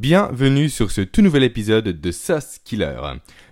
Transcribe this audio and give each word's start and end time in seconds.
Bienvenue 0.00 0.68
sur 0.68 0.92
ce 0.92 1.00
tout 1.00 1.22
nouvel 1.22 1.42
épisode 1.42 1.88
de 1.88 2.10
SaaS 2.12 2.60
Killer. 2.64 3.00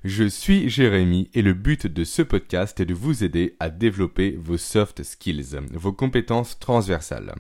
Je 0.04 0.22
suis 0.22 0.68
Jérémy 0.68 1.28
et 1.34 1.42
le 1.42 1.54
but 1.54 1.88
de 1.88 2.04
ce 2.04 2.22
podcast 2.22 2.78
est 2.78 2.84
de 2.84 2.94
vous 2.94 3.24
aider 3.24 3.56
à 3.58 3.68
développer 3.68 4.38
vos 4.38 4.56
soft 4.56 5.02
skills, 5.02 5.58
vos 5.72 5.92
compétences 5.92 6.60
transversales. 6.60 7.34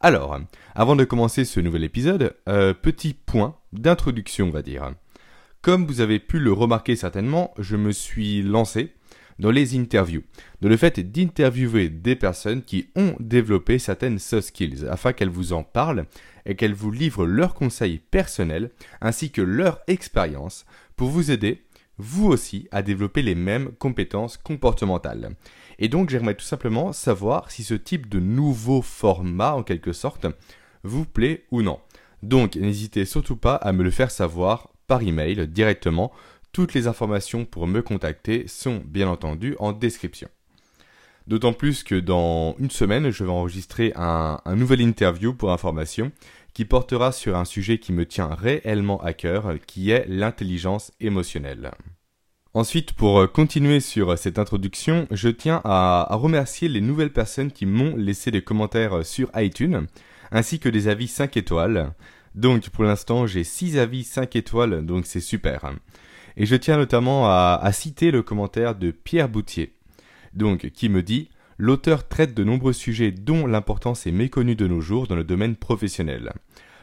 Alors, 0.00 0.40
avant 0.74 0.96
de 0.96 1.04
commencer 1.04 1.44
ce 1.44 1.60
nouvel 1.60 1.84
épisode, 1.84 2.34
euh, 2.48 2.72
petit 2.72 3.12
point 3.12 3.56
d'introduction 3.74 4.46
on 4.46 4.52
va 4.52 4.62
dire. 4.62 4.90
Comme 5.60 5.86
vous 5.86 6.00
avez 6.00 6.18
pu 6.18 6.38
le 6.38 6.54
remarquer 6.54 6.96
certainement, 6.96 7.52
je 7.58 7.76
me 7.76 7.92
suis 7.92 8.40
lancé 8.40 8.94
dans 9.40 9.50
les 9.50 9.76
interviews, 9.76 10.22
dans 10.60 10.68
le 10.68 10.76
fait 10.76 11.00
d'interviewer 11.00 11.88
des 11.88 12.14
personnes 12.14 12.62
qui 12.62 12.90
ont 12.94 13.14
développé 13.18 13.78
certaines 13.78 14.18
soft 14.18 14.48
skills 14.48 14.86
afin 14.88 15.12
qu'elles 15.12 15.30
vous 15.30 15.52
en 15.54 15.62
parlent 15.62 16.04
et 16.46 16.54
qu'elles 16.54 16.74
vous 16.74 16.90
livrent 16.90 17.26
leurs 17.26 17.54
conseils 17.54 17.98
personnels 17.98 18.70
ainsi 19.00 19.30
que 19.30 19.40
leur 19.40 19.80
expérience 19.86 20.66
pour 20.94 21.08
vous 21.08 21.30
aider, 21.30 21.64
vous 21.96 22.26
aussi, 22.26 22.68
à 22.70 22.82
développer 22.82 23.22
les 23.22 23.34
mêmes 23.34 23.72
compétences 23.72 24.36
comportementales. 24.36 25.30
Et 25.78 25.88
donc 25.88 26.10
j'aimerais 26.10 26.34
tout 26.34 26.44
simplement 26.44 26.92
savoir 26.92 27.50
si 27.50 27.64
ce 27.64 27.74
type 27.74 28.08
de 28.08 28.20
nouveau 28.20 28.82
format, 28.82 29.54
en 29.54 29.62
quelque 29.62 29.92
sorte, 29.92 30.26
vous 30.82 31.06
plaît 31.06 31.44
ou 31.50 31.62
non. 31.62 31.80
Donc 32.22 32.56
n'hésitez 32.56 33.06
surtout 33.06 33.36
pas 33.36 33.54
à 33.54 33.72
me 33.72 33.82
le 33.82 33.90
faire 33.90 34.10
savoir 34.10 34.68
par 34.86 35.02
email 35.02 35.48
directement 35.48 36.12
toutes 36.52 36.74
les 36.74 36.86
informations 36.86 37.44
pour 37.44 37.66
me 37.66 37.82
contacter 37.82 38.46
sont 38.48 38.82
bien 38.84 39.08
entendu 39.08 39.56
en 39.58 39.72
description. 39.72 40.28
D'autant 41.26 41.52
plus 41.52 41.84
que 41.84 41.94
dans 41.94 42.56
une 42.58 42.70
semaine, 42.70 43.10
je 43.10 43.24
vais 43.24 43.30
enregistrer 43.30 43.92
un, 43.94 44.40
nouvel 44.56 44.80
interview 44.80 45.32
pour 45.32 45.52
information 45.52 46.10
qui 46.54 46.64
portera 46.64 47.12
sur 47.12 47.36
un 47.36 47.44
sujet 47.44 47.78
qui 47.78 47.92
me 47.92 48.04
tient 48.04 48.34
réellement 48.34 49.00
à 49.02 49.12
cœur, 49.12 49.54
qui 49.66 49.90
est 49.90 50.06
l'intelligence 50.08 50.90
émotionnelle. 50.98 51.70
Ensuite, 52.52 52.94
pour 52.94 53.30
continuer 53.30 53.78
sur 53.78 54.18
cette 54.18 54.40
introduction, 54.40 55.06
je 55.12 55.28
tiens 55.28 55.60
à, 55.62 56.12
à 56.12 56.16
remercier 56.16 56.68
les 56.68 56.80
nouvelles 56.80 57.12
personnes 57.12 57.52
qui 57.52 57.64
m'ont 57.64 57.94
laissé 57.94 58.32
des 58.32 58.42
commentaires 58.42 59.06
sur 59.06 59.30
iTunes, 59.36 59.86
ainsi 60.32 60.58
que 60.58 60.68
des 60.68 60.88
avis 60.88 61.06
5 61.06 61.36
étoiles. 61.36 61.92
Donc 62.34 62.70
pour 62.70 62.82
l'instant, 62.82 63.28
j'ai 63.28 63.44
6 63.44 63.78
avis 63.78 64.02
5 64.02 64.34
étoiles, 64.34 64.84
donc 64.84 65.06
c'est 65.06 65.20
super. 65.20 65.72
Et 66.36 66.46
je 66.46 66.56
tiens 66.56 66.76
notamment 66.76 67.26
à, 67.28 67.70
citer 67.72 68.10
le 68.10 68.22
commentaire 68.22 68.74
de 68.74 68.90
Pierre 68.90 69.28
Boutier, 69.28 69.74
donc 70.34 70.70
qui 70.70 70.88
me 70.88 71.02
dit 71.02 71.28
L'auteur 71.58 72.08
traite 72.08 72.32
de 72.32 72.42
nombreux 72.42 72.72
sujets 72.72 73.10
dont 73.10 73.46
l'importance 73.46 74.06
est 74.06 74.12
méconnue 74.12 74.56
de 74.56 74.66
nos 74.66 74.80
jours 74.80 75.06
dans 75.06 75.16
le 75.16 75.24
domaine 75.24 75.56
professionnel. 75.56 76.32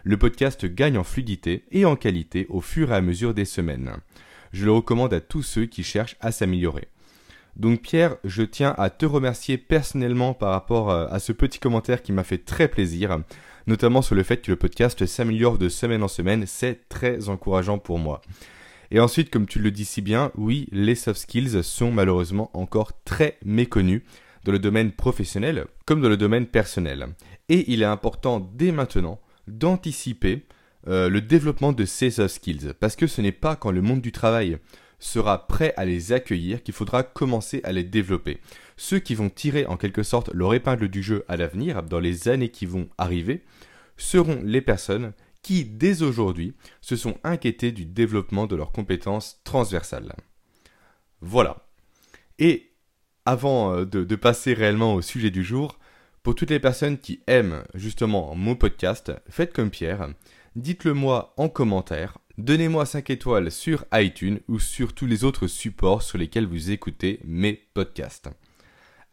Le 0.04 0.18
podcast 0.18 0.68
gagne 0.68 1.00
en 1.00 1.04
fluidité 1.04 1.64
et 1.72 1.84
en 1.84 1.96
qualité 1.96 2.46
au 2.50 2.62
fur 2.62 2.92
et 2.92 2.96
à 2.96 3.02
mesure 3.02 3.34
des 3.34 3.46
semaines. 3.46 3.94
Je 4.54 4.66
le 4.66 4.72
recommande 4.72 5.16
à 5.16 5.20
tous 5.20 5.42
ceux 5.42 5.66
qui 5.66 5.84
cherchent 5.84 6.16
à 6.22 6.32
s'améliorer. 6.32 6.90
Donc 7.56 7.82
Pierre, 7.82 8.18
je 8.24 8.44
tiens 8.44 8.76
à 8.78 8.92
te 8.92 9.06
remercier 9.08 9.58
personnellement 9.58 10.36
par 10.36 10.52
rapport 10.52 10.92
euh, 10.92 11.08
à 11.10 11.18
ce 11.18 11.32
petit 11.32 11.58
commentaire 11.58 12.04
qui 12.04 12.12
m'a 12.12 12.24
fait 12.24 12.38
très 12.38 12.68
plaisir, 12.68 13.20
notamment 13.66 14.04
sur 14.04 14.14
le 14.14 14.22
fait 14.22 14.38
que 14.38 14.52
le 14.52 14.58
podcast 14.58 15.08
s'améliore 15.08 15.58
de 15.58 15.70
semaine 15.70 16.04
en 16.04 16.08
semaine, 16.08 16.46
c'est 16.46 16.88
très 16.88 17.30
encourageant 17.30 17.80
pour 17.80 17.98
moi. 17.98 18.22
Et 18.92 19.00
ensuite, 19.00 19.30
comme 19.30 19.48
tu 19.48 19.60
le 19.60 19.72
dis 19.72 19.86
si 19.86 20.02
bien, 20.02 20.32
oui, 20.36 20.68
les 20.72 20.96
soft 20.96 21.20
skills 21.20 21.64
sont 21.64 21.92
malheureusement 21.92 22.50
encore 22.54 22.92
très 23.04 23.38
méconnus 23.44 24.04
dans 24.46 24.52
le 24.52 24.60
domaine 24.60 24.92
professionnel 24.92 25.66
comme 25.86 26.02
dans 26.02 26.10
le 26.10 26.18
domaine 26.18 26.46
personnel. 26.46 27.08
Et 27.50 27.72
il 27.72 27.82
est 27.82 27.86
important 27.86 28.40
dès 28.40 28.72
maintenant 28.72 29.20
d'anticiper 29.48 30.46
euh, 30.88 31.10
le 31.10 31.22
développement 31.22 31.74
de 31.74 31.86
ces 31.86 32.12
soft 32.12 32.36
skills, 32.36 32.74
parce 32.80 32.96
que 32.96 33.08
ce 33.08 33.22
n'est 33.22 33.32
pas 33.32 33.56
quand 33.56 33.72
le 33.72 33.82
monde 33.82 34.02
du 34.02 34.12
travail 34.12 34.58
sera 35.00 35.48
prêt 35.48 35.74
à 35.78 35.86
les 35.86 36.12
accueillir 36.12 36.64
qu'il 36.64 36.74
faudra 36.74 37.04
commencer 37.04 37.62
à 37.64 37.72
les 37.72 37.84
développer. 37.84 38.40
Ceux 38.78 39.00
qui 39.00 39.16
vont 39.16 39.30
tirer 39.30 39.66
en 39.66 39.78
quelque 39.78 40.04
sorte 40.04 40.34
leur 40.34 40.54
épingle 40.54 40.88
du 40.88 41.04
jeu 41.04 41.24
à 41.28 41.38
l'avenir, 41.38 41.84
dans 41.84 42.00
les 42.00 42.30
années 42.30 42.50
qui 42.50 42.66
vont 42.66 42.90
arriver, 42.98 43.44
seront 43.98 44.42
les 44.44 44.62
personnes 44.62 45.14
qui, 45.48 45.64
dès 45.64 46.02
aujourd'hui, 46.02 46.56
se 46.82 46.98
sont 46.98 47.18
inquiétés 47.24 47.72
du 47.72 47.86
développement 47.86 48.48
de 48.48 48.58
leurs 48.58 48.74
compétences 48.74 49.40
transversales. 49.46 50.14
Voilà. 51.22 51.66
Et 52.38 52.74
avant 53.26 53.74
euh, 53.74 53.86
de, 53.86 54.16
passer 54.18 54.54
réellement 54.54 54.94
au 54.94 55.02
sujet 55.02 55.32
du 55.32 55.46
jour, 55.46 55.80
pour 56.22 56.36
toutes 56.36 56.50
les 56.50 56.60
personnes 56.60 56.98
qui 56.98 57.22
aiment 57.28 57.64
justement 57.76 58.36
mon 58.36 58.58
podcast, 58.58 59.14
faites 59.30 59.54
comme 59.54 59.70
Pierre, 59.70 60.10
dites-le 60.58 60.94
moi 60.94 61.34
en 61.38 61.48
commentaire, 61.48 62.18
donnez-moi 62.38 62.86
5 62.86 63.10
étoiles 63.10 63.50
sur 63.50 63.86
iTunes 63.94 64.42
ou 64.50 64.60
sur 64.60 64.92
tous 64.92 65.06
les 65.06 65.24
autres 65.24 65.48
supports 65.48 66.04
sur 66.04 66.18
lesquels 66.18 66.46
vous 66.46 66.72
écoutez 66.72 67.22
mes 67.24 67.54
podcasts. 67.74 68.28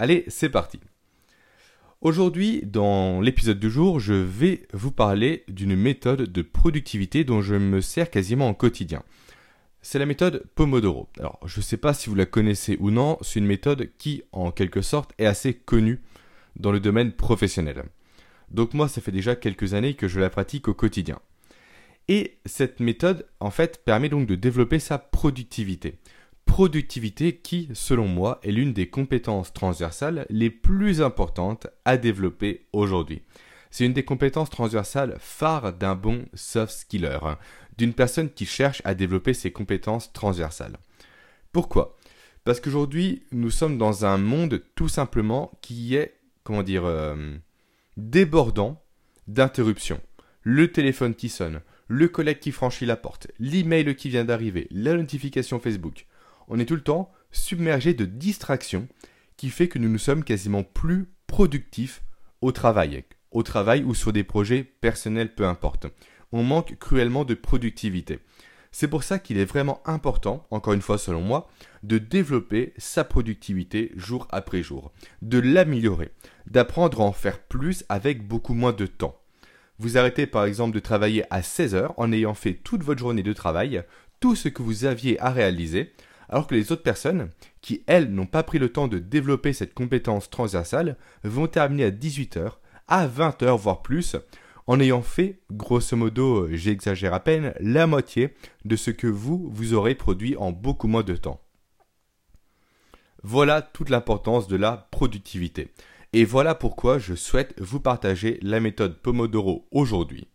Allez, 0.01 0.25
c'est 0.27 0.51
parti. 0.51 0.81
Aujourd'hui, 2.05 2.61
dans 2.67 3.23
l'épisode 3.23 3.59
du 3.59 3.71
jour, 3.71 3.99
je 3.99 4.13
vais 4.13 4.69
vous 4.75 4.91
parler 4.91 5.43
d'une 5.49 5.75
méthode 5.75 6.31
de 6.31 6.43
productivité 6.43 7.25
dont 7.25 7.41
je 7.41 7.55
me 7.55 7.81
sers 7.81 8.11
quasiment 8.11 8.51
au 8.51 8.53
quotidien. 8.53 9.03
C'est 9.81 9.99
la 9.99 10.05
méthode 10.05 10.45
Pomodoro. 10.55 11.09
Alors, 11.19 11.41
je 11.47 11.61
ne 11.61 11.63
sais 11.63 11.79
pas 11.79 11.95
si 11.95 12.11
vous 12.11 12.15
la 12.15 12.27
connaissez 12.27 12.77
ou 12.79 12.91
non, 12.91 13.17
c'est 13.23 13.39
une 13.39 13.47
méthode 13.47 13.89
qui, 13.97 14.23
en 14.33 14.51
quelque 14.51 14.83
sorte, 14.83 15.15
est 15.17 15.25
assez 15.25 15.55
connue 15.55 16.03
dans 16.57 16.73
le 16.73 16.79
domaine 16.79 17.11
professionnel. 17.11 17.85
Donc 18.51 18.75
moi, 18.75 18.87
ça 18.87 19.01
fait 19.01 19.11
déjà 19.11 19.35
quelques 19.35 19.73
années 19.73 19.95
que 19.95 20.07
je 20.07 20.21
la 20.21 20.29
pratique 20.29 20.69
au 20.69 20.75
quotidien. 20.75 21.21
Et 22.09 22.37
cette 22.45 22.81
méthode, 22.81 23.27
en 23.41 23.51
fait, 23.51 23.83
permet 23.83 24.11
donc 24.11 24.27
de 24.27 24.35
développer 24.35 24.79
sa 24.79 24.99
productivité 24.99 25.95
productivité 26.47 27.37
qui, 27.37 27.69
selon 27.73 28.07
moi, 28.07 28.39
est 28.43 28.53
l'une 28.53 28.73
des 28.73 28.89
compétences 28.89 29.53
transversales 29.53 30.27
les 30.31 30.51
plus 30.51 31.03
importantes 31.03 31.67
à 31.85 31.97
développer 31.97 32.67
aujourd'hui. 32.73 33.23
C'est 33.71 33.87
une 33.87 33.93
des 33.93 34.05
compétences 34.05 34.51
transversales 34.51 35.17
phares 35.19 35.73
d'un 35.73 35.97
bon 35.97 36.27
soft 36.35 36.73
skiller, 36.73 37.19
hein, 37.23 37.39
d'une 37.77 37.93
personne 37.93 38.31
qui 38.31 38.47
cherche 38.47 38.83
à 38.85 38.95
développer 38.95 39.35
ses 39.35 39.51
compétences 39.51 40.13
transversales. 40.13 40.77
Pourquoi? 41.51 41.97
Parce 42.45 42.61
qu'aujourd'hui, 42.61 43.25
nous 43.33 43.51
sommes 43.51 43.79
dans 43.79 44.05
un 44.05 44.19
monde 44.19 44.63
tout 44.75 44.89
simplement 44.89 45.51
qui 45.61 45.97
est, 45.97 46.21
comment 46.45 46.63
dire, 46.63 46.85
euh, 46.85 47.37
débordant 47.97 48.83
d'interruptions. 49.27 50.01
Le 50.43 50.71
téléphone 50.71 51.15
qui 51.15 51.31
sonne, 51.31 51.63
le 51.89 52.07
collègue 52.07 52.39
qui 52.39 52.53
franchit 52.53 52.87
la 52.87 52.97
porte, 52.97 53.29
l'email 53.39 53.97
qui 53.97 54.09
vient 54.09 54.25
d'arriver, 54.25 54.69
la 54.71 54.95
notification 54.95 55.59
Facebook 55.59 56.07
on 56.49 56.59
est 56.59 56.67
tout 56.67 56.75
le 56.75 56.83
temps 56.83 57.11
submergé 57.31 57.95
de 57.95 58.05
distractions 58.05 58.89
qui 59.37 59.51
fait 59.51 59.69
que 59.69 59.79
nous 59.79 59.89
ne 59.89 59.99
sommes 59.99 60.25
quasiment 60.25 60.63
plus 60.63 61.09
productifs 61.27 62.03
au 62.41 62.53
travail, 62.53 63.05
au 63.31 63.43
travail 63.43 63.83
ou 63.85 63.95
sur 63.95 64.13
des 64.13 64.25
projets 64.25 64.63
personnels, 64.63 65.35
peu 65.35 65.47
importe. 65.47 65.87
On 66.33 66.43
manque 66.43 66.79
cruellement 66.79 67.25
de 67.25 67.35
productivité. 67.35 68.21
C'est 68.71 68.89
pour 68.89 69.05
ça 69.05 69.21
qu'il 69.21 69.39
est 69.39 69.45
vraiment 69.45 69.81
important, 69.85 70.47
encore 70.51 70.73
une 70.73 70.83
fois 70.83 70.99
selon 70.99 71.21
moi, 71.21 71.49
de 71.85 71.99
développer 71.99 72.73
sa 72.77 73.05
productivité 73.05 73.93
jour 73.95 74.27
après 74.31 74.65
jour, 74.65 74.93
de 75.23 75.39
l'améliorer, 75.39 76.11
d'apprendre 76.47 77.01
à 77.01 77.05
en 77.05 77.13
faire 77.13 77.39
plus 77.39 77.85
avec 77.89 78.27
beaucoup 78.27 78.55
moins 78.55 78.73
de 78.73 78.87
temps. 78.87 79.21
Vous 79.79 79.97
arrêtez 79.97 80.27
par 80.27 80.45
exemple 80.45 80.75
de 80.75 80.81
travailler 80.81 81.25
à 81.31 81.43
16 81.43 81.75
heures 81.77 81.95
en 81.99 82.13
ayant 82.13 82.35
fait 82.35 82.55
toute 82.55 82.83
votre 82.83 83.01
journée 83.01 83.23
de 83.23 83.33
travail, 83.33 83.83
tout 84.19 84.35
ce 84.35 84.49
que 84.49 84.63
vous 84.63 84.85
aviez 84.85 85.21
à 85.21 85.31
réaliser, 85.31 85.93
alors 86.29 86.47
que 86.47 86.55
les 86.55 86.73
autres 86.73 86.83
personnes, 86.83 87.31
qui 87.61 87.83
elles 87.87 88.11
n'ont 88.11 88.27
pas 88.27 88.43
pris 88.43 88.59
le 88.59 88.71
temps 88.71 88.89
de 88.89 88.99
développer 88.99 89.53
cette 89.53 89.75
compétence 89.75 90.31
transversale, 90.31 90.97
vont 91.23 91.47
terminer 91.47 91.85
à 91.85 91.91
18h, 91.91 92.53
à 92.89 93.07
20h, 93.07 93.57
voire 93.57 93.83
plus, 93.83 94.17
en 94.67 94.81
ayant 94.81 95.03
fait, 95.03 95.41
grosso 95.51 95.97
modo, 95.97 96.49
j'exagère 96.51 97.13
à 97.13 97.21
peine, 97.21 97.55
la 97.61 97.87
moitié 97.87 98.35
de 98.65 98.77
ce 98.77 98.91
que 98.91 99.07
vous, 99.07 99.51
vous 99.53 99.75
aurez 99.75 99.95
produit 99.95 100.37
en 100.37 100.53
beaucoup 100.53 100.89
moins 100.89 101.03
de 101.03 101.17
temps. 101.17 101.41
Voilà 103.23 103.63
toute 103.63 103.91
l'importance 103.91 104.49
de 104.49 104.57
la 104.57 104.89
productivité. 104.91 105.73
Et 106.13 106.25
voilà 106.25 106.55
pourquoi 106.55 106.99
je 106.99 107.15
souhaite 107.15 107.55
vous 107.61 107.81
partager 107.81 108.39
la 108.43 108.61
méthode 108.61 109.01
Pomodoro 109.01 109.67
aujourd'hui. 109.71 110.29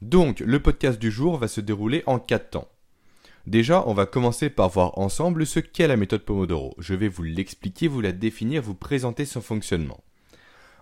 Donc, 0.00 0.40
le 0.40 0.60
podcast 0.60 0.98
du 0.98 1.10
jour 1.10 1.36
va 1.36 1.46
se 1.46 1.60
dérouler 1.60 2.02
en 2.06 2.18
quatre 2.18 2.50
temps. 2.50 2.71
Déjà, 3.46 3.82
on 3.88 3.94
va 3.94 4.06
commencer 4.06 4.50
par 4.50 4.68
voir 4.68 4.98
ensemble 4.98 5.46
ce 5.46 5.58
qu'est 5.58 5.88
la 5.88 5.96
méthode 5.96 6.24
Pomodoro. 6.24 6.74
Je 6.78 6.94
vais 6.94 7.08
vous 7.08 7.24
l'expliquer, 7.24 7.88
vous 7.88 8.00
la 8.00 8.12
définir, 8.12 8.62
vous 8.62 8.74
présenter 8.74 9.24
son 9.24 9.40
fonctionnement. 9.40 10.02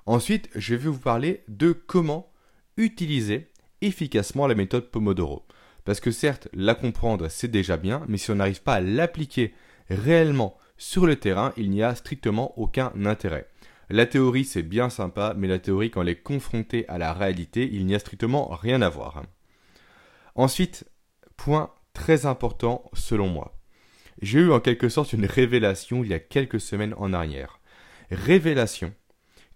Ensuite, 0.05 0.51
je 0.55 0.75
vais 0.75 0.89
vous 0.91 0.99
parler 0.99 1.43
de 1.49 1.73
comment 1.73 2.31
utiliser 2.77 3.49
efficacement 3.81 4.47
la 4.47 4.55
méthode 4.55 4.91
Pomodoro. 4.91 5.47
Parce 5.85 6.01
que 6.01 6.11
certes, 6.11 6.49
la 6.53 6.75
comprendre, 6.75 7.29
c'est 7.29 7.49
déjà 7.49 7.79
bien, 7.79 8.05
mais 8.09 8.19
si 8.19 8.31
on 8.31 8.35
n'arrive 8.35 8.63
pas 8.63 8.75
à 8.75 8.81
l'appliquer 8.81 9.55
réellement 9.89 10.59
sur 10.77 11.07
le 11.07 11.17
terrain, 11.17 11.53
il 11.57 11.71
n'y 11.71 11.83
a 11.83 11.95
strictement 11.95 12.59
aucun 12.59 12.93
intérêt. 13.07 13.49
La 13.89 14.07
théorie, 14.07 14.45
c'est 14.45 14.63
bien 14.63 14.91
sympa, 14.91 15.35
mais 15.37 15.49
la 15.49 15.59
théorie, 15.59 15.91
quand 15.91 16.03
elle 16.03 16.11
est 16.11 16.23
confrontée 16.23 16.87
à 16.89 16.99
la 16.99 17.13
réalité, 17.13 17.69
il 17.73 17.87
n'y 17.87 17.95
a 17.95 17.99
strictement 17.99 18.49
rien 18.49 18.83
à 18.83 18.89
voir. 18.89 19.23
Ensuite, 20.35 20.85
point 21.37 21.71
très 22.01 22.25
important 22.25 22.91
selon 22.95 23.29
moi. 23.29 23.61
J'ai 24.23 24.39
eu 24.39 24.53
en 24.53 24.61
quelque 24.61 24.89
sorte 24.89 25.13
une 25.13 25.27
révélation 25.27 26.03
il 26.03 26.09
y 26.09 26.15
a 26.15 26.19
quelques 26.19 26.59
semaines 26.59 26.95
en 26.97 27.13
arrière. 27.13 27.61
Révélation 28.11 28.95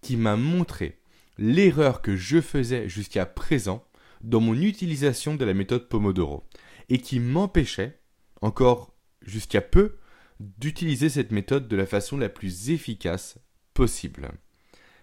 qui 0.03 0.19
m'a 0.19 0.37
montré 0.37 1.01
l'erreur 1.39 2.03
que 2.03 2.17
je 2.17 2.43
faisais 2.43 2.87
jusqu'à 2.87 3.25
présent 3.25 3.83
dans 4.21 4.41
mon 4.41 4.55
utilisation 4.55 5.37
de 5.37 5.45
la 5.47 5.55
méthode 5.55 5.89
Pomodoro 5.89 6.47
et 6.91 6.99
qui 6.99 7.19
m'empêchait, 7.19 7.99
encore 8.43 8.95
jusqu'à 9.23 9.63
peu, 9.63 9.97
d'utiliser 10.39 11.09
cette 11.09 11.33
méthode 11.33 11.67
de 11.67 11.77
la 11.77 11.87
façon 11.87 12.19
la 12.19 12.29
plus 12.29 12.69
efficace 12.69 13.39
possible. 13.73 14.33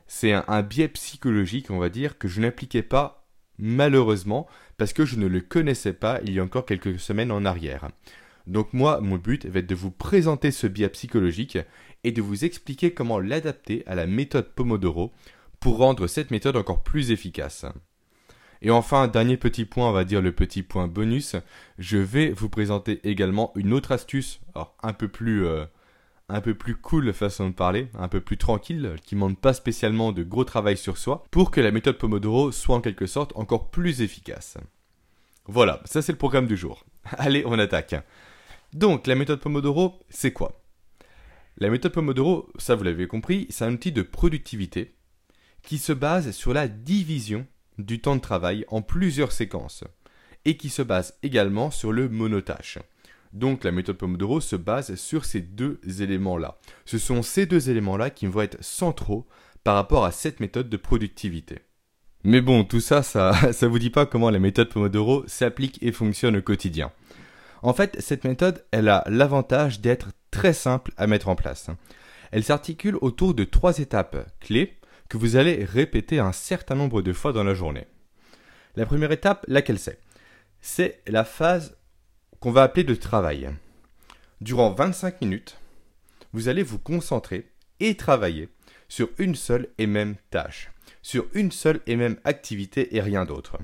C'est 0.06 0.34
un, 0.34 0.62
biais 0.62 0.90
psychologique, 0.90 1.72
on 1.72 1.80
va 1.80 1.90
dire, 1.90 2.20
que 2.20 2.28
je 2.28 2.40
n'appliquais 2.40 2.84
pas 2.84 3.21
malheureusement 3.62 4.48
parce 4.78 4.92
que 4.92 5.06
je 5.06 5.16
ne 5.16 5.28
le 5.28 5.40
connaissais 5.40 5.94
pas 5.94 6.20
il 6.26 6.34
y 6.34 6.40
a 6.40 6.44
encore 6.44 6.66
quelques 6.66 7.00
semaines 7.00 7.32
en 7.32 7.46
arrière. 7.46 7.88
Donc 8.48 8.74
moi, 8.74 9.00
mon 9.00 9.18
but 9.18 9.46
va 9.46 9.60
être 9.60 9.70
de 9.70 9.76
vous 9.76 9.92
présenter 9.92 10.52
ce 10.52 10.68
biais 10.68 10.90
psychologique 10.90 11.60
et 12.04 12.12
de 12.12 12.22
vous 12.22 12.44
expliquer 12.44 12.92
comment 12.92 13.20
l'adapter 13.20 13.84
à 13.86 13.96
la 13.96 14.08
méthode 14.08 14.50
Pomodoro 14.56 15.14
pour 15.60 15.78
rendre 15.78 16.08
cette 16.08 16.32
méthode 16.32 16.58
encore 16.58 16.84
plus 16.84 17.12
efficace. 17.12 17.66
Et 18.64 18.72
enfin, 18.72 19.08
dernier 19.08 19.38
petit 19.38 19.66
point, 19.66 19.90
on 19.90 19.94
va 19.94 20.04
dire 20.04 20.22
le 20.22 20.32
petit 20.32 20.64
point 20.64 20.88
bonus, 20.88 21.36
je 21.80 21.98
vais 21.98 22.30
vous 22.30 22.50
présenter 22.50 23.00
également 23.04 23.52
une 23.56 23.74
autre 23.74 23.92
astuce, 23.92 24.40
alors 24.54 24.76
un 24.84 24.94
peu 24.94 25.08
plus, 25.08 25.46
euh, 25.46 25.66
un 26.32 26.42
peu 26.42 26.56
plus 26.56 26.76
cool 26.76 27.14
façon 27.14 27.50
de 27.50 27.54
parler, 27.54 27.90
un 27.98 28.08
peu 28.08 28.22
plus 28.22 28.38
tranquille, 28.38 28.96
qui 29.04 29.16
ne 29.16 29.20
demande 29.20 29.38
pas 29.38 29.54
spécialement 29.54 30.12
de 30.12 30.24
gros 30.24 30.44
travail 30.44 30.78
sur 30.78 30.98
soi, 30.98 31.24
pour 31.32 31.52
que 31.52 31.62
la 31.62 31.72
méthode 31.72 31.98
Pomodoro 31.98 32.52
soit 32.52 32.76
en 32.76 32.82
quelque 32.82 33.06
sorte 33.06 33.34
encore 33.36 33.70
plus 33.70 34.02
efficace. 34.02 34.58
Voilà, 35.46 35.82
ça 35.86 36.02
c'est 36.02 36.12
le 36.12 36.18
programme 36.18 36.48
du 36.48 36.56
jour. 36.56 36.86
Allez, 37.18 37.44
on 37.46 37.60
attaque. 37.60 37.96
Donc, 38.74 39.08
la 39.08 39.16
méthode 39.16 39.42
Pomodoro, 39.42 40.00
c'est 40.10 40.32
quoi? 40.32 40.64
La 41.58 41.70
méthode 41.70 41.92
Pomodoro, 41.92 42.50
ça 42.58 42.76
vous 42.76 42.84
l'avez 42.84 43.08
compris, 43.08 43.48
c'est 43.50 43.66
un 43.66 43.74
outil 43.74 43.92
de 43.92 44.02
productivité 44.02 44.96
qui 45.62 45.78
se 45.78 45.94
base 45.94 46.32
sur 46.32 46.54
la 46.54 46.68
division 46.68 47.46
du 47.78 48.00
temps 48.00 48.16
de 48.16 48.22
travail 48.22 48.66
en 48.70 48.82
plusieurs 48.82 49.32
séquences 49.32 49.84
et 50.46 50.58
qui 50.58 50.70
se 50.70 50.82
base 50.82 51.18
également 51.24 51.70
sur 51.70 51.92
le 51.92 52.10
monotâche. 52.10 52.80
Donc 53.34 53.64
la 53.64 53.72
méthode 53.72 53.98
Pomodoro 53.98 54.42
se 54.42 54.56
base 54.56 54.96
sur 54.96 55.26
ces 55.26 55.42
deux 55.42 55.80
éléments-là. 55.86 56.58
Ce 56.86 56.98
sont 56.98 57.22
ces 57.22 57.46
deux 57.46 57.70
éléments-là 57.70 58.10
qui 58.10 58.28
vont 58.28 58.42
être 58.42 58.62
centraux 58.64 59.28
par 59.64 59.76
rapport 59.76 60.06
à 60.06 60.12
cette 60.12 60.40
méthode 60.40 60.70
de 60.70 60.78
productivité. 60.78 61.60
Mais 62.24 62.42
bon, 62.42 62.64
tout 62.64 62.82
ça, 62.82 63.04
ça 63.04 63.34
ne 63.62 63.68
vous 63.68 63.80
dit 63.80 63.90
pas 63.90 64.06
comment 64.06 64.30
la 64.30 64.40
méthode 64.40 64.70
Pomodoro 64.70 65.24
s'applique 65.28 65.80
et 65.82 65.92
fonctionne 65.92 66.38
au 66.38 66.42
quotidien. 66.42 66.92
En 67.64 67.74
fait, 67.74 68.00
cette 68.00 68.24
méthode, 68.24 68.66
elle 68.72 68.90
a 68.90 69.04
l'avantage 69.08 69.82
d'être 69.82 70.10
très 70.32 70.54
simple 70.54 70.92
à 70.98 71.08
mettre 71.08 71.30
en 71.30 71.36
place. 71.36 71.70
Elle 72.32 72.44
s'articule 72.44 72.98
autour 73.02 73.34
de 73.34 73.44
trois 73.44 73.80
étapes 73.80 74.30
clés 74.40 74.78
que 75.10 75.18
vous 75.18 75.36
allez 75.36 75.66
répéter 75.66 76.20
un 76.20 76.32
certain 76.32 76.76
nombre 76.76 77.02
de 77.02 77.14
fois 77.14 77.34
dans 77.34 77.44
la 77.44 77.54
journée. 77.54 77.86
La 78.76 78.86
première 78.86 79.12
étape, 79.12 79.46
laquelle 79.48 79.80
c'est? 79.80 80.00
C'est 80.62 81.02
la 81.08 81.26
phase 81.26 81.76
qu'on 82.42 82.52
va 82.52 82.64
appeler 82.64 82.84
de 82.84 82.96
travail. 82.96 83.52
Durant 84.42 84.74
25 84.74 85.22
minutes, 85.22 85.60
vous 86.34 86.50
allez 86.50 86.64
vous 86.64 86.80
concentrer 86.80 87.48
et 87.80 87.96
travailler 87.96 88.50
sur 88.90 89.10
une 89.20 89.36
seule 89.36 89.68
et 89.78 89.86
même 89.86 90.16
tâche, 90.32 90.72
sur 91.04 91.28
une 91.36 91.52
seule 91.52 91.82
et 91.86 91.96
même 91.96 92.18
activité 92.24 92.96
et 92.96 93.02
rien 93.02 93.26
d'autre. 93.26 93.60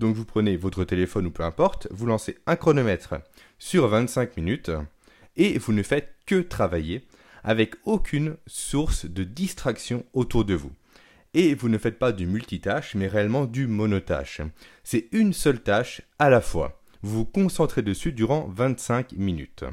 Donc 0.00 0.16
vous 0.16 0.24
prenez 0.24 0.56
votre 0.56 0.82
téléphone 0.82 1.26
ou 1.26 1.30
peu 1.30 1.44
importe, 1.44 1.86
vous 1.92 2.06
lancez 2.06 2.38
un 2.46 2.56
chronomètre 2.56 3.14
sur 3.60 3.86
25 3.86 4.36
minutes 4.36 4.72
et 5.36 5.56
vous 5.58 5.72
ne 5.72 5.84
faites 5.84 6.12
que 6.26 6.40
travailler 6.40 7.06
avec 7.44 7.76
aucune 7.84 8.36
source 8.48 9.06
de 9.06 9.22
distraction 9.22 10.04
autour 10.12 10.44
de 10.44 10.54
vous. 10.54 10.72
Et 11.34 11.54
vous 11.54 11.68
ne 11.68 11.78
faites 11.78 12.00
pas 12.00 12.10
du 12.10 12.26
multitâche, 12.26 12.96
mais 12.96 13.06
réellement 13.06 13.44
du 13.44 13.68
monotâche. 13.68 14.40
C'est 14.82 15.06
une 15.12 15.32
seule 15.32 15.60
tâche 15.60 16.02
à 16.18 16.30
la 16.30 16.40
fois. 16.40 16.78
Vous 17.02 17.18
vous 17.18 17.24
concentrez 17.24 17.82
dessus 17.82 18.12
durant 18.12 18.48
25 18.48 19.12
minutes. 19.12 19.64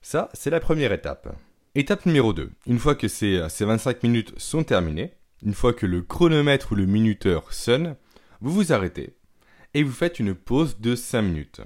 Ça, 0.00 0.30
c'est 0.32 0.50
la 0.50 0.60
première 0.60 0.92
étape. 0.92 1.36
Étape 1.74 2.06
numéro 2.06 2.32
2. 2.32 2.50
Une 2.66 2.78
fois 2.78 2.94
que 2.94 3.08
ces, 3.08 3.46
ces 3.48 3.64
25 3.64 4.02
minutes 4.02 4.34
sont 4.38 4.64
terminées, 4.64 5.12
une 5.44 5.54
fois 5.54 5.72
que 5.72 5.86
le 5.86 6.02
chronomètre 6.02 6.72
ou 6.72 6.74
le 6.74 6.86
minuteur 6.86 7.52
sonne, 7.52 7.96
vous 8.40 8.52
vous 8.52 8.72
arrêtez 8.72 9.14
et 9.74 9.82
vous 9.82 9.92
faites 9.92 10.18
une 10.18 10.34
pause 10.34 10.80
de 10.80 10.94
5 10.94 11.22
minutes. 11.22 11.60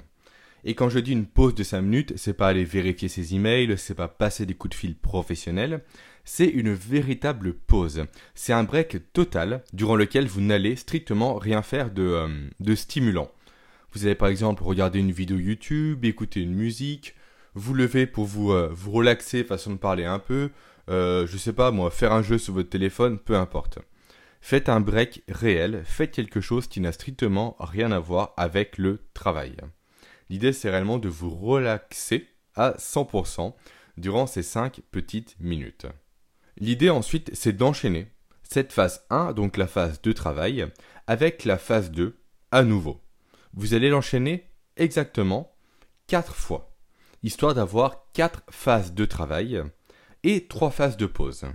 Et 0.64 0.74
quand 0.74 0.88
je 0.88 0.98
dis 0.98 1.12
une 1.12 1.26
pause 1.26 1.54
de 1.54 1.62
5 1.62 1.80
minutes, 1.82 2.12
c'est 2.16 2.34
pas 2.34 2.48
aller 2.48 2.64
vérifier 2.64 3.08
ses 3.08 3.34
emails, 3.34 3.78
c'est 3.78 3.94
pas 3.94 4.08
passer 4.08 4.46
des 4.46 4.54
coups 4.54 4.70
de 4.70 4.78
fil 4.78 4.96
professionnels, 4.96 5.82
c'est 6.24 6.48
une 6.48 6.72
véritable 6.72 7.54
pause. 7.54 8.04
C'est 8.34 8.52
un 8.52 8.64
break 8.64 9.12
total 9.12 9.62
durant 9.72 9.94
lequel 9.94 10.26
vous 10.26 10.40
n'allez 10.40 10.74
strictement 10.74 11.36
rien 11.36 11.62
faire 11.62 11.92
de, 11.92 12.02
euh, 12.02 12.28
de 12.58 12.74
stimulant. 12.74 13.30
Vous 13.92 14.04
allez 14.04 14.14
par 14.14 14.28
exemple 14.28 14.62
regarder 14.62 14.98
une 14.98 15.12
vidéo 15.12 15.38
YouTube, 15.38 16.04
écouter 16.04 16.40
une 16.40 16.54
musique, 16.54 17.14
vous 17.54 17.74
lever 17.74 18.06
pour 18.06 18.24
vous, 18.24 18.52
euh, 18.52 18.68
vous 18.72 18.92
relaxer, 18.92 19.44
façon 19.44 19.72
de 19.72 19.78
parler 19.78 20.04
un 20.04 20.18
peu, 20.18 20.50
euh, 20.88 21.26
je 21.26 21.36
sais 21.36 21.52
pas 21.52 21.70
moi, 21.70 21.90
faire 21.90 22.12
un 22.12 22.22
jeu 22.22 22.38
sur 22.38 22.54
votre 22.54 22.68
téléphone, 22.68 23.18
peu 23.18 23.36
importe. 23.36 23.78
Faites 24.40 24.68
un 24.68 24.80
break 24.80 25.22
réel, 25.28 25.82
faites 25.84 26.12
quelque 26.12 26.40
chose 26.40 26.68
qui 26.68 26.80
n'a 26.80 26.92
strictement 26.92 27.56
rien 27.58 27.90
à 27.90 27.98
voir 27.98 28.32
avec 28.36 28.78
le 28.78 29.00
travail. 29.14 29.56
L'idée, 30.28 30.52
c'est 30.52 30.70
réellement 30.70 30.98
de 30.98 31.08
vous 31.08 31.30
relaxer 31.30 32.28
à 32.54 32.74
100% 32.78 33.54
durant 33.96 34.26
ces 34.26 34.42
5 34.42 34.80
petites 34.90 35.36
minutes. 35.40 35.86
L'idée 36.58 36.90
ensuite, 36.90 37.30
c'est 37.34 37.56
d'enchaîner 37.56 38.08
cette 38.42 38.72
phase 38.72 39.04
1, 39.10 39.32
donc 39.32 39.56
la 39.56 39.66
phase 39.66 40.00
de 40.02 40.12
travail, 40.12 40.66
avec 41.06 41.44
la 41.44 41.58
phase 41.58 41.90
2 41.90 42.16
à 42.52 42.62
nouveau. 42.62 43.00
Vous 43.58 43.72
allez 43.72 43.88
l'enchaîner 43.88 44.50
exactement 44.76 45.56
4 46.08 46.34
fois, 46.34 46.76
histoire 47.22 47.54
d'avoir 47.54 48.12
4 48.12 48.42
phases 48.50 48.92
de 48.92 49.06
travail 49.06 49.62
et 50.24 50.46
3 50.46 50.70
phases 50.70 50.98
de 50.98 51.06
pause. 51.06 51.46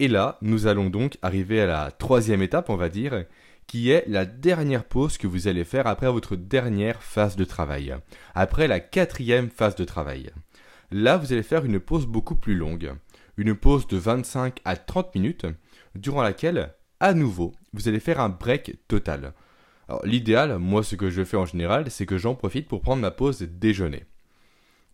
Et 0.00 0.08
là, 0.08 0.38
nous 0.42 0.66
allons 0.66 0.90
donc 0.90 1.16
arriver 1.22 1.60
à 1.60 1.66
la 1.66 1.92
troisième 1.92 2.42
étape, 2.42 2.68
on 2.68 2.76
va 2.76 2.88
dire, 2.88 3.26
qui 3.68 3.90
est 3.90 4.08
la 4.08 4.24
dernière 4.24 4.82
pause 4.82 5.18
que 5.18 5.28
vous 5.28 5.46
allez 5.46 5.62
faire 5.62 5.86
après 5.86 6.10
votre 6.10 6.34
dernière 6.34 7.00
phase 7.00 7.36
de 7.36 7.44
travail, 7.44 7.94
après 8.34 8.66
la 8.66 8.80
quatrième 8.80 9.50
phase 9.50 9.76
de 9.76 9.84
travail. 9.84 10.32
Là, 10.90 11.16
vous 11.16 11.32
allez 11.32 11.44
faire 11.44 11.64
une 11.64 11.78
pause 11.78 12.06
beaucoup 12.06 12.34
plus 12.34 12.56
longue, 12.56 12.92
une 13.36 13.54
pause 13.54 13.86
de 13.86 13.98
25 13.98 14.60
à 14.64 14.76
30 14.76 15.14
minutes, 15.14 15.46
durant 15.94 16.22
laquelle, 16.22 16.74
à 16.98 17.14
nouveau, 17.14 17.54
vous 17.72 17.86
allez 17.86 18.00
faire 18.00 18.18
un 18.18 18.30
break 18.30 18.78
total. 18.88 19.32
L'idéal, 20.04 20.58
moi 20.58 20.82
ce 20.82 20.96
que 20.96 21.10
je 21.10 21.24
fais 21.24 21.36
en 21.36 21.46
général, 21.46 21.90
c'est 21.90 22.06
que 22.06 22.18
j'en 22.18 22.34
profite 22.34 22.68
pour 22.68 22.82
prendre 22.82 23.02
ma 23.02 23.10
pause 23.10 23.42
déjeuner. 23.42 24.04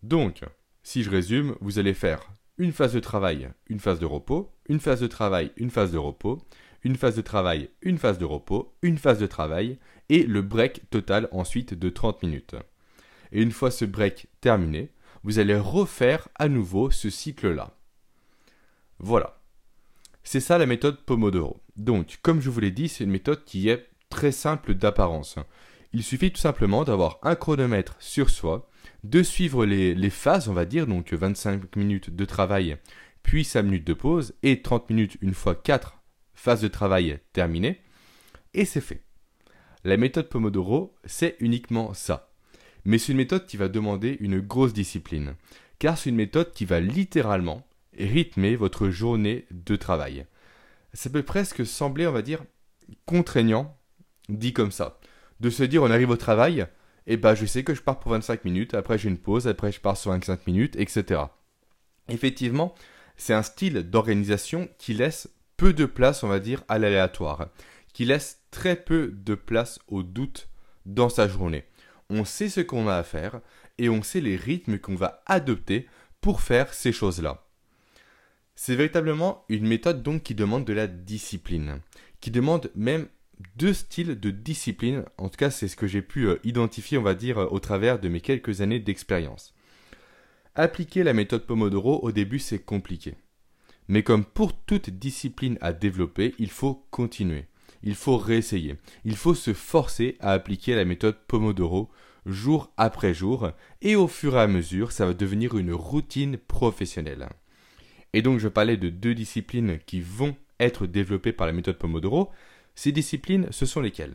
Donc, 0.03 0.43
si 0.83 1.03
je 1.03 1.11
résume, 1.11 1.57
vous 1.61 1.79
allez 1.79 1.95
faire 1.95 2.21
une 2.59 2.73
phase 2.73 2.93
de 2.93 3.01
travail, 3.01 3.51
une 3.69 3.81
phase 3.81 3.99
de 3.99 4.07
repos, 4.07 4.53
une 4.69 4.79
phase 4.79 5.01
de 5.01 5.07
travail, 5.07 5.51
une 5.57 5.71
phase 5.71 5.91
de 5.91 5.99
repos, 5.99 6.43
une 6.85 6.97
phase 6.97 7.17
de 7.17 7.23
travail, 7.23 7.71
une 7.83 7.99
phase 7.99 8.19
de 8.19 8.25
repos, 8.25 8.75
une 8.83 8.99
phase 8.99 9.19
de 9.19 9.27
travail, 9.27 9.79
et 10.09 10.23
le 10.25 10.43
break 10.43 10.89
total 10.91 11.29
ensuite 11.33 11.75
de 11.75 11.89
30 11.89 12.23
minutes. 12.23 12.55
Et 13.33 13.43
une 13.43 13.51
fois 13.51 13.71
ce 13.71 13.85
break 13.85 14.29
terminé, 14.41 14.91
vous 15.25 15.39
allez 15.39 15.57
refaire 15.57 16.29
à 16.35 16.49
nouveau 16.49 16.91
ce 16.91 17.11
cycle-là. 17.11 17.75
Voilà. 18.99 19.41
C'est 20.23 20.41
ça 20.41 20.59
la 20.59 20.67
méthode 20.67 21.01
Pomodoro. 21.01 21.61
Donc, 21.77 22.19
comme 22.23 22.41
je 22.41 22.51
vous 22.51 22.61
l'ai 22.61 22.71
dit, 22.71 22.89
c'est 22.89 23.05
une 23.05 23.11
méthode 23.11 23.45
qui 23.45 23.69
est 23.69 23.89
très 24.15 24.33
simple 24.33 24.75
d'apparence. 24.75 25.37
Il 25.93 26.03
suffit 26.03 26.33
tout 26.33 26.41
simplement 26.41 26.85
d'avoir 26.85 27.19
un 27.23 27.35
chronomètre 27.35 27.97
sur 27.99 28.31
soi, 28.31 28.71
de 29.03 29.23
suivre 29.23 29.67
les, 29.67 29.95
les, 29.95 30.11
phases, 30.11 30.49
on 30.49 30.55
va 30.55 30.65
dire, 30.65 30.87
donc 30.87 31.13
25 31.13 31.77
minutes 31.77 32.15
de 32.15 32.25
travail, 32.25 32.77
puis 33.23 33.45
5 33.45 33.63
minutes 33.63 33.87
de 33.87 33.93
pause, 33.93 34.35
et 34.43 34.63
30 34.63 34.89
minutes 34.91 35.19
une 35.21 35.35
fois 35.35 35.55
4 35.55 36.01
phase 36.35 36.61
de 36.61 36.69
travail 36.69 37.19
terminée, 37.33 37.81
et 38.55 38.65
c'est 38.65 38.81
fait. 38.81 39.03
La 39.83 39.97
méthode 39.97 40.29
Pomodoro, 40.29 40.95
c'est 41.05 41.37
uniquement 41.41 41.93
ça. 41.93 42.31
Mais 42.85 42.99
c'est 42.99 43.13
une 43.13 43.19
méthode 43.19 43.47
qui 43.47 43.57
va 43.57 43.69
demander 43.69 44.17
une 44.21 44.41
grosse 44.41 44.73
discipline, 44.73 45.35
car 45.79 45.99
c'est 45.99 46.11
une 46.11 46.17
méthode 46.17 46.53
qui 46.53 46.65
va 46.65 46.81
littéralement 46.81 47.67
rythmer 47.99 48.57
votre 48.57 48.91
journée 48.91 49.47
de 49.51 49.77
travail. 49.77 50.27
Ça 50.93 51.11
peut 51.11 51.23
presque 51.23 51.67
sembler, 51.67 52.07
on 52.07 52.13
va 52.13 52.23
dire, 52.23 52.45
contraignant, 53.07 53.77
dit 54.29 54.53
comme 54.53 54.73
ça. 54.73 54.99
De 55.41 55.51
se 55.51 55.63
dire, 55.63 55.83
on 55.83 55.91
arrive 55.91 56.11
au 56.11 56.17
travail, 56.17 56.67
et 57.07 57.15
eh 57.15 57.17
ben 57.17 57.35
je 57.35 57.45
sais 57.45 57.65
que 57.65 57.75
je 57.75 57.83
pars 57.83 58.01
pour 58.01 58.13
25 58.13 58.45
minutes, 58.45 58.75
après 58.75 58.97
j'ai 58.97 59.11
une 59.11 59.19
pause, 59.19 59.47
après 59.47 59.73
je 59.73 59.81
pars 59.81 59.97
sur 59.97 60.11
25 60.13 60.47
minutes, 60.47 60.77
etc. 60.77 61.23
Effectivement, 62.09 62.75
c'est 63.17 63.35
un 63.35 63.43
style 63.43 63.91
d'organisation 63.91 64.69
qui 64.79 64.95
laisse 64.95 65.29
peu 65.57 65.73
de 65.73 65.85
place, 65.85 66.23
on 66.23 66.29
va 66.29 66.41
dire, 66.41 66.65
à 66.69 66.79
l'aléatoire, 66.79 67.49
qui 67.93 68.05
laisse 68.05 68.43
très 68.51 68.77
peu 68.77 69.13
de 69.15 69.35
place 69.35 69.79
au 69.89 70.03
doute 70.03 70.49
dans 70.87 71.09
sa 71.09 71.29
journée. 71.29 71.65
on 72.11 72.25
sait 72.25 72.49
ce 72.49 72.61
qu'on 72.61 72.89
a 72.89 72.97
à 72.97 73.03
faire 73.03 73.41
et 73.79 73.89
on 73.89 74.03
sait 74.03 74.21
les 74.21 74.37
rythmes 74.37 74.79
qu'on 74.79 74.95
va 74.95 75.23
adopter 75.27 75.89
pour 76.21 76.41
faire 76.41 76.73
ces 76.73 76.93
choses-là. 76.93 77.45
C'est 78.55 78.77
véritablement 78.77 79.45
une 79.49 79.67
méthode 79.67 80.03
donc 80.03 80.23
qui 80.23 80.35
demande 80.35 80.65
de 80.65 80.73
la 80.73 80.87
discipline, 80.87 81.81
qui 82.21 82.31
demande 82.31 82.71
même 82.75 83.09
deux 83.57 83.73
styles 83.73 84.19
de 84.19 84.31
discipline, 84.31 85.05
en 85.19 85.29
tout 85.29 85.37
cas 85.37 85.51
c'est 85.51 85.69
ce 85.69 85.77
que 85.77 85.87
j'ai 85.87 86.03
pu 86.03 86.27
euh, 86.27 86.37
identifier 86.45 86.99
on 86.99 87.03
va 87.03 87.15
dire 87.15 87.39
euh, 87.39 87.47
au 87.51 87.59
travers 87.59 87.99
de 87.99 88.09
mes 88.09 88.21
quelques 88.21 88.61
années 88.61 88.81
d'expérience. 88.81 89.55
Appliquer 90.55 91.03
la 91.03 91.15
méthode 91.15 91.47
Pomodoro 91.47 92.01
au 92.03 92.13
début 92.13 92.39
c'est 92.39 92.65
compliqué. 92.65 93.15
Mais 93.89 94.03
comme 94.03 94.25
pour 94.25 94.55
toute 94.55 94.91
discipline 94.91 95.59
à 95.61 95.73
développer, 95.73 96.35
il 96.39 96.51
faut 96.51 96.87
continuer. 96.91 97.47
Il 97.83 97.95
faut 97.95 98.17
réessayer. 98.17 98.77
Il 99.05 99.17
faut 99.17 99.35
se 99.35 99.53
forcer 99.53 100.17
à 100.21 100.33
appliquer 100.33 100.75
la 100.75 100.87
méthode 100.87 101.19
Pomodoro 101.29 101.91
jour 102.27 102.73
après 102.77 103.13
jour 103.13 103.51
et 103.83 103.97
au 103.97 104.09
fur 104.09 104.37
et 104.37 104.41
à 104.41 104.47
mesure, 104.47 104.93
ça 104.93 105.07
va 105.07 105.13
devenir 105.13 105.57
une 105.59 105.75
routine 105.75 106.39
professionnelle. 106.39 107.29
Et 108.15 108.23
donc 108.23 108.39
je 108.39 108.49
parlais 108.49 108.77
de 108.77 108.89
deux 108.89 109.15
disciplines 109.15 109.79
qui 109.87 110.01
vont 110.01 110.37
être 110.61 110.87
développées 110.87 111.33
par 111.33 111.47
la 111.47 111.53
méthode 111.53 111.79
Pomodoro. 111.79 112.31
Ces 112.75 112.93
disciplines, 112.93 113.49
ce 113.51 113.67
sont 113.67 113.81
lesquelles? 113.81 114.15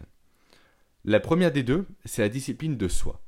La 1.05 1.19
première 1.19 1.51
des 1.51 1.63
deux, 1.63 1.85
c'est 2.05 2.21
la 2.21 2.29
discipline 2.29 2.77
de 2.77 2.87
soi. 2.87 3.21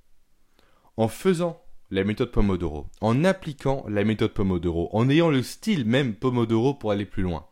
En 0.97 1.07
faisant 1.07 1.63
la 1.89 2.03
méthode 2.03 2.31
Pomodoro, 2.31 2.87
en 3.01 3.23
appliquant 3.23 3.85
la 3.87 4.03
méthode 4.03 4.33
Pomodoro, 4.33 4.89
en 4.93 5.09
ayant 5.09 5.29
le 5.29 5.43
style 5.43 5.85
même 5.85 6.15
Pomodoro 6.15 6.73
pour 6.73 6.91
aller 6.91 7.05
plus 7.05 7.23
loin, 7.23 7.47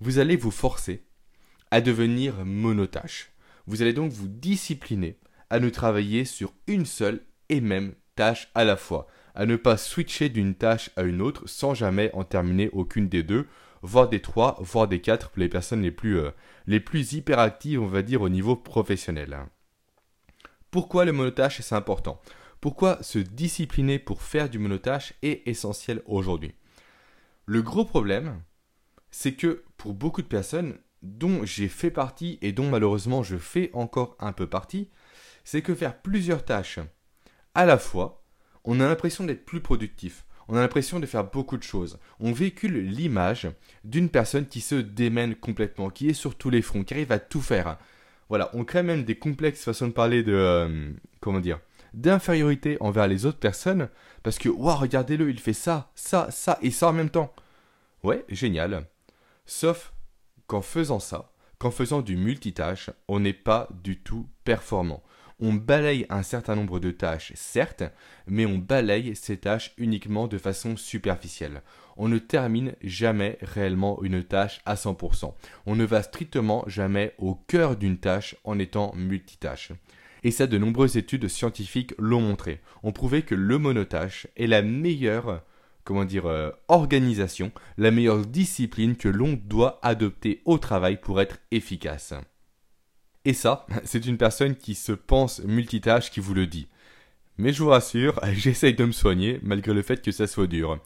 vous 0.00 0.18
allez 0.18 0.36
vous 0.36 0.50
forcer 0.50 1.04
à 1.70 1.80
devenir 1.80 2.44
monotache. 2.44 3.32
Vous 3.66 3.82
allez 3.82 3.92
donc 3.92 4.12
vous 4.12 4.28
discipliner 4.28 5.18
à 5.50 5.60
ne 5.60 5.68
travailler 5.68 6.24
sur 6.24 6.52
une 6.66 6.86
seule 6.86 7.20
et 7.48 7.60
même 7.60 7.94
tâche 8.14 8.50
à 8.54 8.64
la 8.64 8.76
fois, 8.76 9.06
à 9.34 9.46
ne 9.46 9.56
pas 9.56 9.76
switcher 9.76 10.28
d'une 10.28 10.54
tâche 10.54 10.90
à 10.96 11.02
une 11.02 11.20
autre 11.20 11.48
sans 11.48 11.74
jamais 11.74 12.10
en 12.14 12.24
terminer 12.24 12.70
aucune 12.72 13.08
des 13.08 13.22
deux, 13.22 13.46
voire 13.82 14.08
des 14.08 14.20
trois, 14.20 14.56
voire 14.60 14.88
des 14.88 15.00
quatre 15.00 15.30
pour 15.30 15.40
les 15.40 15.48
personnes 15.48 15.82
les 15.82 15.90
plus, 15.90 16.18
euh, 16.18 16.30
les 16.66 16.80
plus 16.80 17.12
hyperactives, 17.12 17.80
on 17.80 17.86
va 17.86 18.02
dire, 18.02 18.22
au 18.22 18.28
niveau 18.28 18.56
professionnel. 18.56 19.38
Pourquoi 20.70 21.04
le 21.04 21.12
monotache 21.12 21.60
c'est 21.60 21.74
important? 21.74 22.20
Pourquoi 22.60 23.02
se 23.02 23.18
discipliner 23.18 23.98
pour 23.98 24.22
faire 24.22 24.48
du 24.48 24.58
monotâche 24.58 25.14
est 25.22 25.46
essentiel 25.48 26.02
aujourd'hui? 26.06 26.54
Le 27.46 27.62
gros 27.62 27.84
problème, 27.84 28.42
c'est 29.10 29.32
que 29.32 29.64
pour 29.76 29.94
beaucoup 29.94 30.22
de 30.22 30.26
personnes, 30.26 30.78
dont 31.02 31.44
j'ai 31.44 31.68
fait 31.68 31.90
partie 31.90 32.38
et 32.42 32.52
dont 32.52 32.68
malheureusement 32.68 33.22
je 33.22 33.38
fais 33.38 33.70
encore 33.72 34.16
un 34.20 34.32
peu 34.32 34.46
partie, 34.46 34.90
c'est 35.44 35.62
que 35.62 35.74
faire 35.74 36.00
plusieurs 36.00 36.44
tâches 36.44 36.78
à 37.54 37.64
la 37.64 37.78
fois, 37.78 38.22
on 38.64 38.80
a 38.80 38.86
l'impression 38.86 39.24
d'être 39.24 39.44
plus 39.44 39.60
productif. 39.60 40.24
On 40.50 40.56
a 40.56 40.60
l'impression 40.60 40.98
de 40.98 41.06
faire 41.06 41.22
beaucoup 41.22 41.56
de 41.56 41.62
choses. 41.62 42.00
On 42.18 42.32
véhicule 42.32 42.80
l'image 42.80 43.48
d'une 43.84 44.08
personne 44.08 44.46
qui 44.46 44.60
se 44.60 44.74
démène 44.74 45.36
complètement, 45.36 45.90
qui 45.90 46.08
est 46.08 46.12
sur 46.14 46.34
tous 46.34 46.50
les 46.50 46.60
fronts, 46.60 46.82
qui 46.82 46.92
arrive 46.92 47.12
à 47.12 47.20
tout 47.20 47.40
faire. 47.40 47.78
Voilà, 48.28 48.50
on 48.52 48.64
crée 48.64 48.82
même 48.82 49.04
des 49.04 49.14
complexes 49.14 49.62
façon 49.62 49.86
de 49.86 49.92
parler 49.92 50.24
de 50.24 50.32
euh, 50.32 50.90
comment 51.20 51.40
dire 51.40 51.60
d'infériorité 51.94 52.76
envers 52.80 53.08
les 53.08 53.26
autres 53.26 53.38
personnes 53.38 53.88
parce 54.22 54.38
que, 54.38 54.48
waouh, 54.48 54.76
regardez-le, 54.76 55.30
il 55.30 55.40
fait 55.40 55.52
ça, 55.52 55.90
ça, 55.94 56.30
ça 56.30 56.58
et 56.62 56.70
ça 56.70 56.88
en 56.88 56.92
même 56.92 57.10
temps. 57.10 57.32
Ouais, 58.02 58.24
génial. 58.28 58.86
Sauf 59.46 59.92
qu'en 60.46 60.62
faisant 60.62 61.00
ça, 61.00 61.32
qu'en 61.58 61.70
faisant 61.70 62.02
du 62.02 62.16
multitâche, 62.16 62.90
on 63.08 63.20
n'est 63.20 63.32
pas 63.32 63.68
du 63.82 63.98
tout 63.98 64.28
performant. 64.44 65.02
On 65.40 65.54
balaye 65.54 66.06
un 66.10 66.22
certain 66.22 66.54
nombre 66.54 66.80
de 66.80 66.90
tâches, 66.90 67.32
certes, 67.34 67.84
mais 68.26 68.46
on 68.46 68.58
balaye 68.58 69.16
ces 69.16 69.38
tâches 69.38 69.72
uniquement 69.78 70.28
de 70.28 70.38
façon 70.38 70.76
superficielle. 70.76 71.62
On 71.96 72.08
ne 72.08 72.18
termine 72.18 72.74
jamais 72.82 73.38
réellement 73.42 74.02
une 74.02 74.22
tâche 74.22 74.60
à 74.66 74.74
100%. 74.74 75.34
On 75.66 75.76
ne 75.76 75.84
va 75.84 76.02
strictement 76.02 76.64
jamais 76.66 77.14
au 77.18 77.34
cœur 77.34 77.76
d'une 77.76 77.98
tâche 77.98 78.36
en 78.44 78.58
étant 78.58 78.92
multitâche 78.94 79.72
et 80.22 80.30
ça 80.30 80.46
de 80.46 80.58
nombreuses 80.58 80.96
études 80.96 81.28
scientifiques 81.28 81.94
l'ont 81.98 82.20
montré. 82.20 82.60
On 82.82 82.92
prouvait 82.92 83.22
que 83.22 83.34
le 83.34 83.56
monotâche 83.56 84.26
est 84.36 84.46
la 84.46 84.60
meilleure 84.60 85.42
euh, 85.90 86.50
organisation, 86.68 87.52
la 87.76 87.90
meilleure 87.90 88.26
discipline 88.26 88.96
que 88.96 89.08
l'on 89.08 89.32
doit 89.32 89.80
adopter 89.82 90.40
au 90.44 90.58
travail 90.58 91.00
pour 91.00 91.20
être 91.20 91.38
efficace. 91.50 92.14
Et 93.24 93.32
ça, 93.32 93.66
c'est 93.84 94.06
une 94.06 94.18
personne 94.18 94.56
qui 94.56 94.74
se 94.74 94.92
pense 94.92 95.40
multitâche 95.44 96.10
qui 96.10 96.20
vous 96.20 96.34
le 96.34 96.46
dit. 96.46 96.68
Mais 97.38 97.52
je 97.52 97.62
vous 97.62 97.70
rassure, 97.70 98.20
j'essaye 98.32 98.74
de 98.74 98.84
me 98.84 98.92
soigner 98.92 99.40
malgré 99.42 99.74
le 99.74 99.82
fait 99.82 100.02
que 100.02 100.12
ça 100.12 100.26
soit 100.26 100.46
dur. 100.46 100.78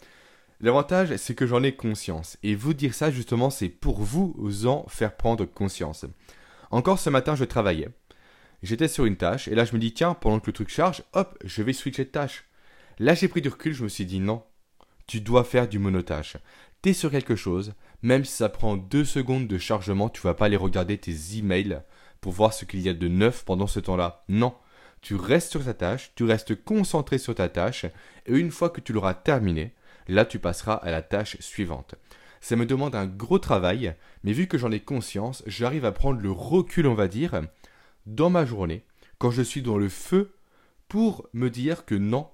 L'avantage, 0.61 1.17
c'est 1.17 1.35
que 1.35 1.47
j'en 1.47 1.63
ai 1.63 1.75
conscience. 1.75 2.39
Et 2.43 2.55
vous 2.55 2.75
dire 2.75 2.95
ça, 2.95 3.11
justement, 3.11 3.51
c'est 3.51 3.69
pour 3.69 4.01
vous 4.01 4.67
en 4.67 4.87
faire 4.89 5.17
prendre 5.17 5.45
conscience. 5.45 6.07
Encore 6.71 6.99
ce 6.99 7.11
matin, 7.11 7.35
je 7.35 7.45
travaillais 7.45 7.89
j'étais 8.65 8.89
sur 8.89 9.05
une 9.05 9.17
tâche, 9.17 9.47
et 9.47 9.55
là 9.55 9.65
je 9.65 9.75
me 9.75 9.79
dis, 9.79 9.93
tiens, 9.93 10.15
pendant 10.15 10.41
que 10.41 10.47
le 10.47 10.53
truc 10.53 10.71
charge, 10.71 11.03
hop, 11.13 11.39
je 11.45 11.63
vais 11.63 11.73
switcher 11.73 12.05
de 12.05 12.11
tâche. 12.11 12.45
Là 12.99 13.15
j'ai 13.15 13.29
pris 13.29 13.43
du 13.43 13.49
recul, 13.49 13.73
je 13.73 13.85
me 13.85 13.89
suis 13.89 14.07
dit, 14.07 14.21
non, 14.21 14.43
tu 15.07 15.21
dois 15.21 15.45
faire 15.45 15.69
du 15.69 15.79
monotâche. 15.79 16.37
T'es 16.83 16.93
sur 16.93 17.11
quelque 17.11 17.37
chose, 17.37 17.75
même 18.03 18.25
si 18.25 18.33
ça 18.33 18.49
prend 18.49 18.77
deux 18.77 19.05
secondes 19.05 19.47
de 19.47 19.59
chargement, 19.59 20.09
tu 20.09 20.21
vas 20.23 20.35
pas 20.35 20.47
aller 20.47 20.57
regarder 20.57 20.99
tes 20.99 21.15
emails 21.37 21.81
pour 22.25 22.33
voir 22.33 22.55
ce 22.55 22.65
qu'il 22.65 22.81
y 22.81 22.89
a 22.89 22.95
de 22.95 23.07
neuf 23.07 23.45
pendant 23.45 23.67
ce 23.67 23.81
temps-là. 23.81 24.25
Non, 24.31 24.55
tu 25.03 25.15
restes 25.15 25.51
sur 25.51 25.63
ta 25.63 25.75
tâche, 25.75 26.13
tu 26.15 26.25
restes 26.25 26.55
concentré 26.65 27.19
sur 27.19 27.35
ta 27.35 27.51
tâche, 27.51 27.85
et 28.25 28.33
une 28.33 28.51
fois 28.51 28.71
que 28.71 28.81
tu 28.81 28.95
l'auras 28.95 29.13
terminée, 29.13 29.75
là 30.09 30.25
tu 30.25 30.39
passeras 30.39 30.73
à 30.73 30.91
la 30.91 31.03
tâche 31.03 31.37
suivante. 31.41 31.97
Ça 32.41 32.57
me 32.57 32.65
demande 32.65 32.95
un 32.95 33.05
gros 33.05 33.39
travail, 33.39 33.95
mais 34.23 34.33
vu 34.33 34.47
que 34.47 34.57
j'en 34.57 34.73
ai 34.73 34.81
conscience, 34.81 35.43
j'arrive 35.47 35.85
à 35.85 35.93
prendre 35.93 36.19
le 36.19 36.31
recul, 36.31 36.87
on 36.87 36.95
va 36.95 37.09
dire, 37.09 37.43
dans 38.07 38.31
ma 38.31 38.47
journée, 38.47 38.87
quand 39.19 39.31
je 39.31 39.43
suis 39.43 39.61
dans 39.61 39.77
le 39.77 39.91
feu, 39.91 40.35
pour 40.89 41.29
me 41.35 41.51
dire 41.51 41.85
que 41.85 41.95
non, 41.95 42.31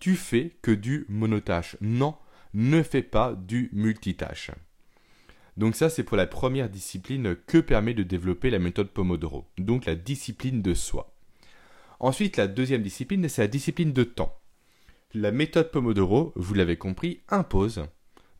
tu 0.00 0.16
fais 0.16 0.56
que 0.62 0.72
du 0.72 1.06
monotâche. 1.08 1.76
Non, 1.80 2.16
ne 2.54 2.82
fais 2.82 3.02
pas 3.02 3.34
du 3.34 3.70
multitâche. 3.72 4.50
Donc 5.58 5.76
ça, 5.76 5.90
c'est 5.90 6.04
pour 6.04 6.16
la 6.16 6.26
première 6.26 6.70
discipline 6.70 7.36
que 7.46 7.58
permet 7.58 7.92
de 7.92 8.02
développer 8.02 8.48
la 8.48 8.58
méthode 8.58 8.88
Pomodoro, 8.88 9.46
donc 9.58 9.84
la 9.84 9.94
discipline 9.94 10.62
de 10.62 10.72
soi. 10.72 11.14
Ensuite, 12.00 12.38
la 12.38 12.46
deuxième 12.46 12.82
discipline, 12.82 13.28
c'est 13.28 13.42
la 13.42 13.48
discipline 13.48 13.92
de 13.92 14.04
temps. 14.04 14.34
La 15.12 15.32
méthode 15.32 15.70
Pomodoro, 15.70 16.32
vous 16.36 16.54
l'avez 16.54 16.78
compris, 16.78 17.20
impose, 17.28 17.84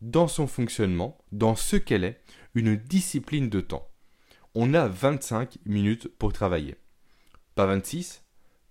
dans 0.01 0.29
son 0.29 0.47
fonctionnement, 0.47 1.19
dans 1.33 1.57
ce 1.57 1.77
qu'elle 1.77 2.05
est, 2.05 2.23
une 2.55 2.77
discipline 2.77 3.51
de 3.51 3.61
temps 3.61 3.89
on 4.61 4.75
a 4.75 4.89
25 4.89 5.59
minutes 5.67 6.09
pour 6.19 6.33
travailler. 6.33 6.75
Pas 7.55 7.67
26, 7.67 8.25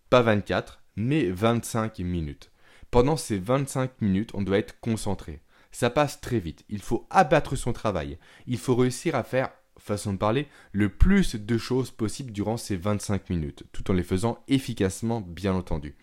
pas 0.09 0.21
24, 0.21 0.83
mais 0.97 1.29
25 1.29 1.99
minutes. 1.99 2.51
Pendant 2.91 3.15
ces 3.15 3.37
25 3.37 4.01
minutes, 4.01 4.31
on 4.33 4.41
doit 4.41 4.57
être 4.57 4.79
concentré. 4.81 5.39
Ça 5.71 5.89
passe 5.89 6.21
très 6.21 6.39
vite. 6.39 6.65
Il 6.69 6.81
faut 6.81 7.05
abattre 7.09 7.55
son 7.55 7.73
travail. 7.73 8.17
Il 8.47 8.57
faut 8.57 8.75
réussir 8.75 9.15
à 9.15 9.23
faire, 9.23 9.51
façon 9.77 10.13
de 10.13 10.17
parler, 10.17 10.47
le 10.71 10.89
plus 10.89 11.35
de 11.35 11.57
choses 11.57 11.91
possible 11.91 12.31
durant 12.31 12.57
ces 12.57 12.75
25 12.75 13.29
minutes, 13.29 13.63
tout 13.71 13.89
en 13.91 13.93
les 13.93 14.03
faisant 14.03 14.39
efficacement, 14.47 15.21
bien 15.21 15.53
entendu. 15.53 15.95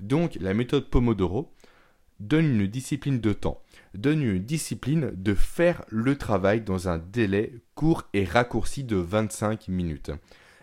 Donc, 0.00 0.36
la 0.40 0.54
méthode 0.54 0.88
Pomodoro 0.90 1.52
donne 2.20 2.60
une 2.60 2.66
discipline 2.66 3.20
de 3.20 3.32
temps 3.32 3.62
donne 3.94 4.22
une 4.22 4.38
discipline 4.38 5.10
de 5.14 5.34
faire 5.34 5.84
le 5.88 6.16
travail 6.16 6.60
dans 6.60 6.88
un 6.88 6.98
délai 6.98 7.52
court 7.74 8.04
et 8.14 8.24
raccourci 8.24 8.84
de 8.84 8.96
25 8.96 9.68
minutes. 9.68 10.10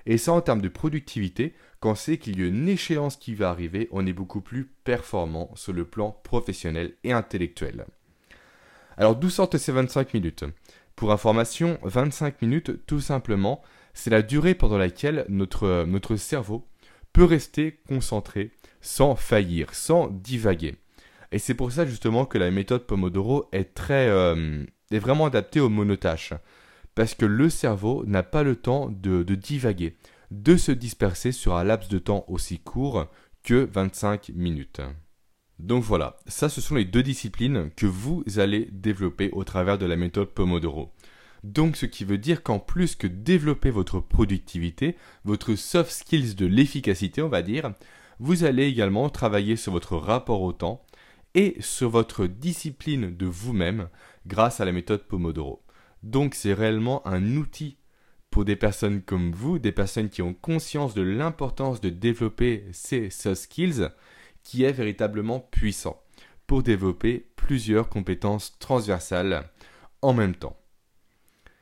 Et 0.06 0.18
ça, 0.18 0.34
en 0.34 0.42
termes 0.42 0.62
de 0.62 0.70
productivité, 0.70 1.56
quand 1.80 1.96
c'est 1.96 2.18
qu'il 2.18 2.40
y 2.40 2.44
a 2.44 2.48
une 2.48 2.70
échéance 2.70 3.18
qui 3.18 3.34
va 3.34 3.50
arriver, 3.50 3.88
on 3.92 4.06
est 4.06 4.14
beaucoup 4.14 4.42
plus 4.42 4.66
performant 4.84 5.52
sur 5.56 5.74
le 5.74 5.86
plan 5.86 6.12
professionnel 6.24 6.94
et 7.04 7.12
intellectuel. 7.12 7.86
Alors, 8.98 9.16
d'où 9.16 9.30
sortent 9.30 9.58
ces 9.58 9.72
25 9.72 10.14
minutes? 10.14 10.46
Pour 10.96 11.12
information, 11.12 11.78
25 11.84 12.42
minutes, 12.42 12.86
tout 12.86 13.02
simplement, 13.02 13.62
c'est 13.94 14.10
la 14.10 14.22
durée 14.22 14.56
pendant 14.56 14.78
laquelle 14.78 15.26
notre, 15.30 15.86
notre 15.86 16.16
cerveau 16.16 16.68
peut 17.12 17.24
rester 17.24 17.80
concentré 17.88 18.52
sans 18.82 19.16
faillir, 19.16 19.74
sans 19.74 20.08
divaguer. 20.08 20.76
Et 21.32 21.40
c'est 21.40 21.54
pour 21.54 21.72
ça 21.72 21.86
justement 21.86 22.26
que 22.26 22.38
la 22.38 22.52
méthode 22.52 22.86
Pomodoro 22.86 23.50
est 23.52 23.74
très 23.74 24.08
euh, 24.08 24.64
vraiment 24.92 25.26
adaptée 25.26 25.60
aux 25.60 25.70
monotâches. 25.70 26.34
Parce 26.94 27.14
que 27.14 27.26
le 27.26 27.50
cerveau 27.50 28.06
n'a 28.06 28.24
pas 28.24 28.44
le 28.44 28.56
temps 28.56 28.90
de, 28.90 29.24
de 29.24 29.36
divaguer, 29.36 29.98
de 30.32 30.56
se 30.56 30.72
disperser 30.72 31.34
sur 31.34 31.56
un 31.56 31.64
laps 31.64 31.90
de 31.90 32.00
temps 32.00 32.24
aussi 32.30 32.60
court 32.60 33.08
que 33.44 33.68
25 33.72 34.30
minutes. 34.34 34.82
Donc 35.60 35.84
voilà, 35.84 36.18
ça 36.28 36.50
ce 36.50 36.60
sont 36.60 36.76
les 36.76 36.86
deux 36.86 37.04
disciplines 37.04 37.70
que 37.76 37.86
vous 37.86 38.24
allez 38.38 38.68
développer 38.72 39.30
au 39.32 39.44
travers 39.44 39.78
de 39.78 39.86
la 39.86 39.96
méthode 39.96 40.30
Pomodoro. 40.30 40.92
Donc 41.44 41.78
ce 41.78 41.86
qui 41.86 42.04
veut 42.04 42.18
dire 42.18 42.44
qu'en 42.44 42.60
plus 42.60 42.96
que 42.96 43.08
développer 43.08 43.70
votre 43.70 44.00
productivité, 44.00 44.98
votre 45.24 45.56
soft 45.56 45.92
skills 45.92 46.36
de 46.36 46.46
l'efficacité 46.46 47.22
on 47.22 47.30
va 47.30 47.42
dire, 47.42 47.74
vous 48.20 48.44
allez 48.44 48.66
également 48.66 49.10
travailler 49.10 49.56
sur 49.56 49.72
votre 49.72 49.96
rapport 49.96 50.42
au 50.42 50.52
temps 50.54 50.86
et 51.36 51.56
sur 51.60 51.90
votre 51.90 52.28
discipline 52.28 53.16
de 53.16 53.26
vous-même 53.26 53.90
grâce 54.26 54.60
à 54.60 54.66
la 54.66 54.72
méthode 54.72 55.04
Pomodoro. 55.04 55.64
Donc 56.04 56.36
c'est 56.36 56.54
réellement 56.54 57.06
un 57.08 57.36
outil 57.36 57.78
pour 58.30 58.44
des 58.44 58.56
personnes 58.56 59.02
comme 59.02 59.32
vous, 59.32 59.60
des 59.60 59.72
personnes 59.72 60.10
qui 60.10 60.22
ont 60.22 60.34
conscience 60.34 60.94
de 60.94 61.02
l'importance 61.02 61.80
de 61.80 61.90
développer 61.90 62.66
ces 62.74 63.10
soft 63.10 63.44
skills, 63.44 63.90
qui 64.46 64.64
est 64.64 64.72
véritablement 64.72 65.42
puissant 65.42 66.02
pour 66.48 66.64
développer 66.64 67.28
plusieurs 67.36 67.90
compétences 67.90 68.58
transversales 68.60 69.50
en 70.02 70.14
même 70.14 70.36
temps. 70.36 70.58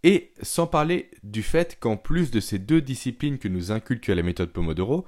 Et 0.04 0.34
sans 0.42 0.68
parler 0.68 1.10
du 1.24 1.42
fait 1.42 1.78
qu'en 1.80 1.96
plus 1.96 2.30
de 2.30 2.42
ces 2.42 2.60
deux 2.60 2.82
disciplines 2.82 3.40
que 3.40 3.48
nous 3.48 3.72
inculque 3.72 4.08
la 4.08 4.22
méthode 4.22 4.52
Pomodoro, 4.52 5.06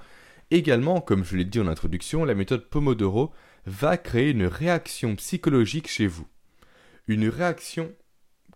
également, 0.50 1.02
comme 1.02 1.22
je 1.22 1.36
l'ai 1.36 1.44
dit 1.44 1.60
en 1.60 1.66
introduction, 1.66 2.24
la 2.24 2.34
méthode 2.34 2.68
Pomodoro 2.70 3.32
va 3.66 3.98
créer 3.98 4.30
une 4.30 4.46
réaction 4.46 5.14
psychologique 5.16 5.88
chez 5.88 6.06
vous. 6.06 6.26
Une 7.08 7.28
réaction, 7.28 7.92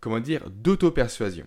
comment 0.00 0.20
dire, 0.20 0.48
d'auto-persuasion. 0.50 1.46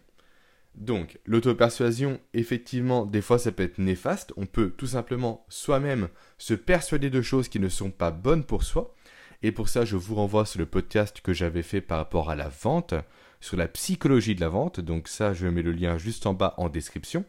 Donc, 0.75 1.19
l'auto-persuasion, 1.25 2.19
effectivement, 2.33 3.05
des 3.05 3.21
fois 3.21 3.37
ça 3.37 3.51
peut 3.51 3.63
être 3.63 3.77
néfaste. 3.77 4.33
On 4.37 4.45
peut 4.45 4.71
tout 4.71 4.87
simplement 4.87 5.45
soi-même 5.49 6.09
se 6.37 6.53
persuader 6.53 7.09
de 7.09 7.21
choses 7.21 7.47
qui 7.47 7.59
ne 7.59 7.69
sont 7.69 7.91
pas 7.91 8.11
bonnes 8.11 8.43
pour 8.43 8.63
soi. 8.63 8.95
Et 9.43 9.51
pour 9.51 9.69
ça, 9.69 9.85
je 9.85 9.97
vous 9.97 10.15
renvoie 10.15 10.45
sur 10.45 10.59
le 10.59 10.65
podcast 10.65 11.21
que 11.21 11.33
j'avais 11.33 11.63
fait 11.63 11.81
par 11.81 11.97
rapport 11.97 12.29
à 12.29 12.35
la 12.35 12.49
vente, 12.49 12.95
sur 13.41 13.57
la 13.57 13.67
psychologie 13.67 14.35
de 14.35 14.41
la 14.41 14.49
vente. 14.49 14.79
Donc 14.79 15.07
ça, 15.07 15.33
je 15.33 15.47
mets 15.47 15.61
le 15.61 15.73
lien 15.73 15.97
juste 15.97 16.25
en 16.25 16.33
bas 16.33 16.55
en 16.57 16.69
description. 16.69 17.25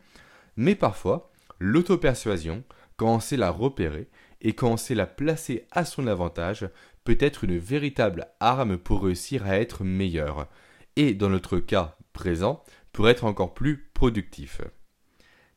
Mais 0.57 0.75
parfois, 0.77 1.31
l'auto-persuasion, 1.59 2.63
quand 2.97 3.17
on 3.17 3.21
sait 3.21 3.37
la 3.37 3.51
repérer 3.51 4.09
et 4.41 4.55
quand 4.55 4.71
on 4.71 4.77
sait 4.77 4.95
la 4.95 5.07
placer 5.07 5.67
à 5.73 5.85
son 5.85 6.07
avantage, 6.07 6.69
peut 7.03 7.19
être 7.19 7.45
une 7.45 7.59
véritable 7.59 8.29
arme 8.41 8.79
pour 8.79 9.03
réussir 9.03 9.45
à 9.47 9.59
être 9.59 9.85
meilleur. 9.85 10.49
Et 10.97 11.15
dans 11.15 11.29
notre 11.29 11.59
cas 11.59 11.97
présent, 12.13 12.63
pour 12.95 13.09
être 13.09 13.25
encore 13.25 13.53
plus 13.53 13.91
productif. 13.93 14.63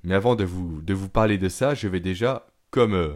Mais 0.04 0.16
avant 0.16 0.36
de 0.36 0.44
vous, 0.44 0.82
parler 1.08 1.38
de 1.38 1.48
ça, 1.48 1.76
je 1.76 1.88
vais 1.88 2.00
déjà, 2.02 2.48
comme, 2.72 2.96
euh, 2.96 3.14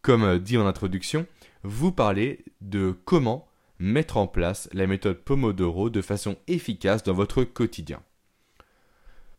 comme 0.00 0.22
euh, 0.22 0.38
dit 0.38 0.56
en 0.56 0.66
introduction, 0.66 1.26
vous 1.62 1.92
parler 1.92 2.44
de 2.60 2.94
comment 3.04 3.48
mettre 3.78 4.16
en 4.16 4.28
place 4.28 4.70
la 4.72 4.86
méthode 4.86 5.18
Pomodoro 5.18 5.90
de 5.90 6.00
façon 6.00 6.36
efficace 6.46 7.02
dans 7.02 7.12
votre 7.12 7.42
quotidien. 7.42 8.02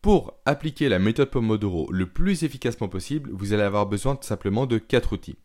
Pour 0.02 0.34
appliquer 0.44 0.88
la 0.88 0.98
méthode 0.98 1.30
Pomodoro 1.30 1.90
le 1.90 2.06
plus 2.06 2.44
efficacement 2.44 2.88
possible, 2.88 3.30
vous 3.32 3.54
allez 3.54 3.62
avoir 3.62 3.86
besoin 3.86 4.14
tout 4.14 4.26
simplement 4.26 4.66
de 4.66 4.78
quatre 4.78 5.14
outils. 5.14 5.38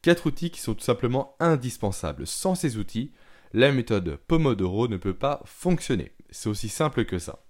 Quatre 0.00 0.26
outils 0.26 0.50
qui 0.50 0.60
sont 0.60 0.74
tout 0.74 0.82
simplement 0.82 1.36
indispensables. 1.38 2.26
Sans 2.26 2.54
ces 2.54 2.78
outils, 2.78 3.12
la 3.52 3.70
méthode 3.72 4.16
Pomodoro 4.26 4.88
ne 4.88 4.96
peut 4.96 5.14
pas 5.14 5.42
fonctionner. 5.44 6.12
C'est 6.30 6.48
aussi 6.48 6.70
simple 6.70 7.04
que 7.04 7.18
ça. 7.18 7.44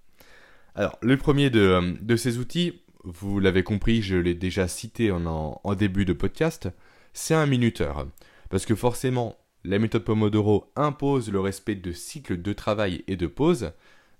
Alors, 0.75 0.99
le 1.03 1.17
premier 1.17 1.51
de, 1.51 1.61
euh, 1.61 2.17
ces 2.17 2.39
outils, 2.39 2.83
vous 3.05 3.41
l'avez 3.41 3.63
compris, 3.63 4.01
je 4.01 4.17
l'ai 4.17 4.35
déjà 4.35 4.69
cité 4.69 5.11
en, 5.11 5.61
en 5.63 5.75
début 5.75 6.05
de 6.05 6.13
podcast, 6.13 6.69
c'est 7.13 7.35
un 7.35 7.47
minuteur. 7.47 8.07
Parce 8.49 8.65
que 8.65 8.75
forcément, 8.75 9.37
la 9.65 9.79
méthode 9.79 10.05
Pomodoro 10.05 10.73
impose 10.77 11.31
le 11.31 11.41
respect 11.41 11.75
de 11.75 11.93
cycles 11.93 12.41
de 12.41 12.53
travail 12.53 13.05
et 13.07 13.17
de 13.17 13.27
pause. 13.27 13.73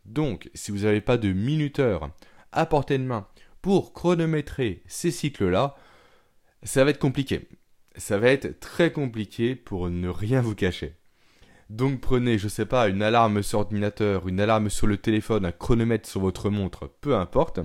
Donc, 0.05 0.51
si 0.55 0.71
vous 0.71 0.81
n'avez 0.81 1.01
pas 1.01 1.17
de 1.17 1.33
minuteur 1.33 2.11
à 2.53 2.67
portée 2.67 2.99
de 2.99 3.05
main 3.05 3.27
pour 3.61 3.93
chronométrer 3.93 4.83
ces 4.87 5.11
cycles-là, 5.11 5.77
ça 6.63 6.85
va 6.85 6.91
être 6.91 6.99
compliqué. 6.99 7.49
Ça 7.97 8.19
va 8.19 8.29
être 8.29 8.61
très 8.61 8.93
compliqué 8.93 9.55
pour 9.55 9.91
ne 9.91 10.09
rien 10.09 10.41
vous 10.41 10.55
cacher. 10.55 10.95
Donc 11.71 12.01
prenez, 12.01 12.39
je 12.39 12.49
sais 12.49 12.67
pas, 12.67 12.89
une 12.89 13.03
alarme 13.03 13.43
sur 13.43 13.61
ordinateur, 13.61 14.29
une 14.29 14.41
alarme 14.41 14.69
sur 14.69 14.87
le 14.87 14.99
téléphone, 14.99 15.47
un 15.47 15.53
chronomètre 15.53 16.09
sur 16.09 16.21
votre 16.21 16.51
montre, 16.51 16.91
peu 17.01 17.17
importe, 17.17 17.61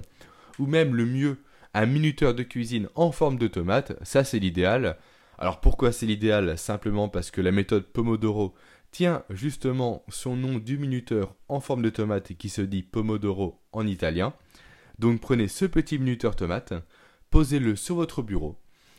ou 0.60 0.66
même 0.66 0.96
le 0.96 1.06
mieux, 1.06 1.38
un 1.74 1.86
minuteur 1.86 2.34
de 2.34 2.44
cuisine 2.44 2.90
en 2.96 3.12
forme 3.12 3.38
de 3.38 3.48
tomate, 3.48 3.98
ça 4.04 4.24
c'est 4.24 4.40
l'idéal. 4.40 4.98
Alors 5.38 5.60
pourquoi 5.62 5.92
c'est 5.92 6.06
l'idéal? 6.06 6.58
Simplement 6.58 7.10
parce 7.10 7.32
que 7.32 7.42
la 7.42 7.52
méthode 7.52 7.86
Pomodoro 7.86 8.56
tient 8.92 9.24
justement 9.30 10.04
son 10.10 10.36
nom 10.36 10.58
du 10.58 10.78
minuteur 10.78 11.36
en 11.50 11.60
forme 11.60 11.84
de 11.84 11.90
tomate 11.90 12.34
qui 12.34 12.50
se 12.50 12.62
dit 12.62 12.82
Pomodoro 12.84 13.62
en 13.72 13.86
italien. 13.86 14.34
Donc 15.00 15.22
prenez 15.22 15.48
ce 15.48 15.66
petit 15.66 16.00
minuteur 16.00 16.36
tomate, 16.36 16.74
posez-le 17.30 17.76
sur 17.76 17.96
votre 17.96 18.24
bureau, 18.24 18.58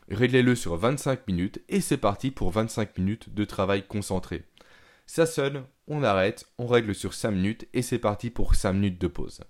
réglez-le 0.08 0.54
sur 0.54 0.76
25 0.76 1.26
minutes 1.26 1.60
et 1.68 1.80
c'est 1.80 1.96
parti 1.96 2.30
pour 2.30 2.52
25 2.52 2.96
minutes 2.98 3.34
de 3.34 3.44
travail 3.44 3.84
concentré. 3.86 4.44
Ça 5.08 5.24
sonne, 5.24 5.64
on 5.86 6.02
arrête, 6.02 6.44
on 6.58 6.66
règle 6.66 6.94
sur 6.94 7.14
5 7.14 7.30
minutes 7.30 7.66
et 7.72 7.80
c'est 7.80 7.98
parti 7.98 8.28
pour 8.28 8.54
5 8.54 8.74
minutes 8.74 9.00
de 9.00 9.06
pause. 9.06 9.40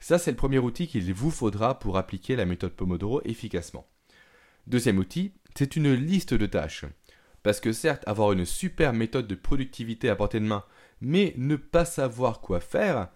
Ça 0.00 0.16
c'est 0.18 0.30
le 0.30 0.36
premier 0.38 0.58
outil 0.58 0.88
qu'il 0.88 1.12
vous 1.12 1.30
faudra 1.30 1.78
pour 1.78 1.98
appliquer 1.98 2.36
la 2.36 2.46
méthode 2.46 2.72
Pomodoro 2.72 3.20
efficacement. 3.26 3.86
Deuxième 4.66 4.96
outil, 4.96 5.34
c'est 5.54 5.76
une 5.76 5.92
liste 5.92 6.32
de 6.32 6.46
tâches. 6.46 6.86
Parce 7.42 7.60
que 7.60 7.70
certes, 7.70 8.02
avoir 8.06 8.32
une 8.32 8.46
super 8.46 8.94
méthode 8.94 9.28
de 9.28 9.34
productivité 9.34 10.08
à 10.08 10.16
portée 10.16 10.40
de 10.40 10.46
main, 10.46 10.64
mais 11.02 11.34
ne 11.36 11.56
pas 11.56 11.84
savoir 11.84 12.40
quoi 12.40 12.58
faire, 12.58 13.10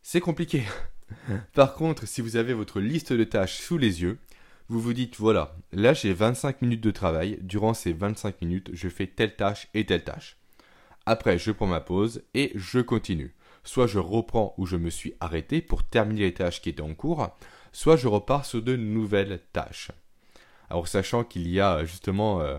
c'est 0.00 0.20
compliqué. 0.20 0.62
Par 1.52 1.74
contre, 1.74 2.08
si 2.08 2.22
vous 2.22 2.36
avez 2.36 2.54
votre 2.54 2.80
liste 2.80 3.12
de 3.12 3.24
tâches 3.24 3.60
sous 3.60 3.76
les 3.76 4.00
yeux, 4.00 4.18
vous 4.68 4.80
vous 4.80 4.94
dites 4.94 5.18
voilà, 5.18 5.54
là 5.70 5.92
j'ai 5.92 6.14
25 6.14 6.62
minutes 6.62 6.80
de 6.80 6.92
travail, 6.92 7.38
durant 7.42 7.74
ces 7.74 7.92
25 7.92 8.40
minutes, 8.40 8.70
je 8.72 8.88
fais 8.88 9.06
telle 9.06 9.36
tâche 9.36 9.68
et 9.74 9.84
telle 9.84 10.04
tâche. 10.04 10.38
Après, 11.06 11.38
je 11.38 11.50
prends 11.50 11.66
ma 11.66 11.80
pause 11.80 12.22
et 12.34 12.52
je 12.54 12.80
continue. 12.80 13.34
Soit 13.64 13.86
je 13.86 13.98
reprends 13.98 14.54
où 14.58 14.66
je 14.66 14.76
me 14.76 14.90
suis 14.90 15.14
arrêté 15.20 15.60
pour 15.60 15.84
terminer 15.84 16.22
les 16.22 16.34
tâches 16.34 16.60
qui 16.60 16.68
étaient 16.68 16.82
en 16.82 16.94
cours, 16.94 17.28
soit 17.72 17.96
je 17.96 18.08
repars 18.08 18.44
sur 18.44 18.62
de 18.62 18.76
nouvelles 18.76 19.40
tâches. 19.52 19.90
Alors 20.70 20.88
sachant 20.88 21.24
qu'il 21.24 21.48
y 21.48 21.60
a 21.60 21.84
justement 21.84 22.40
euh, 22.40 22.58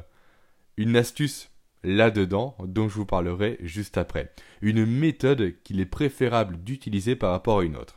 une 0.78 0.96
astuce 0.96 1.50
là-dedans 1.84 2.56
dont 2.66 2.88
je 2.88 2.96
vous 2.96 3.06
parlerai 3.06 3.58
juste 3.62 3.98
après. 3.98 4.34
Une 4.62 4.86
méthode 4.86 5.56
qu'il 5.64 5.80
est 5.80 5.86
préférable 5.86 6.58
d'utiliser 6.64 7.16
par 7.16 7.32
rapport 7.32 7.60
à 7.60 7.64
une 7.64 7.76
autre. 7.76 7.96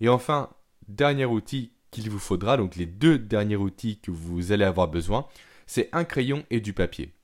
Et 0.00 0.08
enfin, 0.08 0.50
dernier 0.88 1.24
outil 1.24 1.72
qu'il 1.90 2.10
vous 2.10 2.18
faudra, 2.18 2.56
donc 2.56 2.76
les 2.76 2.86
deux 2.86 3.18
derniers 3.18 3.56
outils 3.56 4.00
que 4.00 4.10
vous 4.10 4.52
allez 4.52 4.64
avoir 4.64 4.88
besoin, 4.88 5.26
c'est 5.66 5.88
un 5.92 6.04
crayon 6.04 6.44
et 6.50 6.60
du 6.60 6.72
papier. 6.72 7.14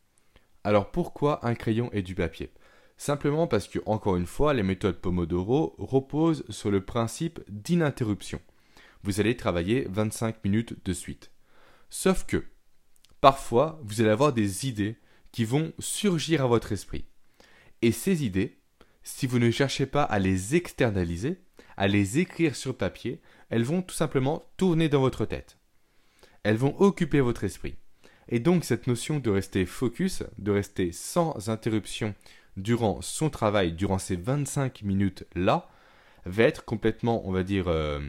Alors 0.62 0.90
pourquoi 0.90 1.46
un 1.46 1.55
crayon 1.55 1.90
et 1.92 2.03
du 2.03 2.14
papier? 2.14 2.53
Simplement 2.96 3.46
parce 3.46 3.66
que, 3.66 3.79
encore 3.87 4.16
une 4.16 4.27
fois, 4.27 4.53
les 4.53 4.62
méthodes 4.62 5.01
Pomodoro 5.01 5.75
reposent 5.79 6.44
sur 6.51 6.70
le 6.70 6.85
principe 6.85 7.40
d'ininterruption. 7.49 8.42
Vous 9.03 9.20
allez 9.20 9.37
travailler 9.37 9.87
25 9.88 10.44
minutes 10.44 10.85
de 10.85 10.92
suite. 10.92 11.31
Sauf 11.88 12.27
que, 12.27 12.44
parfois, 13.23 13.81
vous 13.85 14.03
allez 14.03 14.11
avoir 14.11 14.35
des 14.35 14.68
idées 14.68 14.96
qui 15.33 15.46
vont 15.46 15.73
surgir 15.79 16.44
à 16.44 16.46
votre 16.46 16.73
esprit. 16.73 17.07
Et 17.81 17.92
ces 17.92 18.25
idées, 18.25 18.59
si 19.03 19.27
vous 19.27 19.38
ne 19.38 19.51
cherchez 19.51 19.87
pas 19.87 20.03
à 20.03 20.18
les 20.18 20.55
externaliser, 20.55 21.40
à 21.79 21.88
les 21.88 22.18
écrire 22.18 22.55
sur 22.55 22.77
papier, 22.77 23.23
elles 23.49 23.64
vont 23.64 23.81
tout 23.81 23.94
simplement 23.94 24.44
tourner 24.59 24.90
dans 24.90 25.01
votre 25.01 25.25
tête. 25.25 25.57
Elles 26.42 26.57
vont 26.57 26.79
occuper 26.79 27.20
votre 27.20 27.44
esprit. 27.44 27.77
Et 28.31 28.38
donc 28.38 28.64
cette 28.64 28.87
notion 28.87 29.19
de 29.19 29.31
rester 29.31 29.66
focus, 29.66 30.23
de 30.38 30.53
rester 30.53 30.93
sans 30.93 31.49
interruption 31.49 32.14
durant 32.57 33.03
son 33.03 33.29
travail, 33.29 33.73
durant 33.73 33.99
ces 33.99 34.16
25 34.16 34.83
minutes-là, 34.83 35.69
va 36.27 36.45
être 36.45 36.64
complètement, 36.64 37.27
on 37.27 37.33
va 37.33 37.43
dire, 37.43 37.69
euh, 37.69 38.01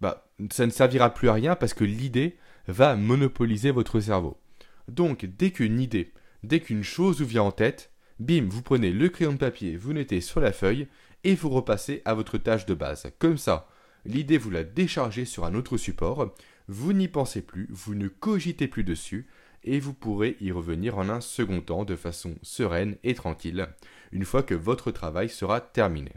bah, 0.00 0.30
ça 0.50 0.66
ne 0.66 0.70
servira 0.70 1.12
plus 1.12 1.28
à 1.28 1.34
rien 1.34 1.56
parce 1.56 1.74
que 1.74 1.84
l'idée 1.84 2.38
va 2.68 2.96
monopoliser 2.96 3.70
votre 3.70 4.00
cerveau. 4.00 4.40
Donc, 4.88 5.24
dès 5.24 5.50
qu'une 5.50 5.80
idée, 5.80 6.12
dès 6.42 6.60
qu'une 6.60 6.82
chose 6.82 7.20
vous 7.20 7.26
vient 7.26 7.42
en 7.42 7.52
tête, 7.52 7.92
bim, 8.18 8.46
vous 8.48 8.62
prenez 8.62 8.92
le 8.92 9.08
crayon 9.08 9.32
de 9.32 9.38
papier, 9.38 9.76
vous 9.76 9.92
notez 9.92 10.20
sur 10.20 10.40
la 10.40 10.52
feuille 10.52 10.88
et 11.24 11.34
vous 11.34 11.50
repassez 11.50 12.02
à 12.04 12.14
votre 12.14 12.38
tâche 12.38 12.66
de 12.66 12.74
base. 12.74 13.12
Comme 13.18 13.38
ça, 13.38 13.68
l'idée 14.04 14.38
vous 14.38 14.50
la 14.50 14.64
déchargez 14.64 15.24
sur 15.24 15.44
un 15.44 15.54
autre 15.54 15.76
support, 15.76 16.34
vous 16.70 16.92
n'y 16.92 17.08
pensez 17.08 17.42
plus, 17.42 17.66
vous 17.70 17.96
ne 17.96 18.06
cogitez 18.06 18.68
plus 18.68 18.84
dessus 18.84 19.26
et 19.64 19.80
vous 19.80 19.92
pourrez 19.92 20.36
y 20.40 20.52
revenir 20.52 20.98
en 20.98 21.08
un 21.08 21.20
second 21.20 21.60
temps 21.60 21.84
de 21.84 21.96
façon 21.96 22.36
sereine 22.42 22.96
et 23.02 23.14
tranquille, 23.14 23.68
une 24.12 24.24
fois 24.24 24.44
que 24.44 24.54
votre 24.54 24.92
travail 24.92 25.28
sera 25.28 25.60
terminé. 25.60 26.12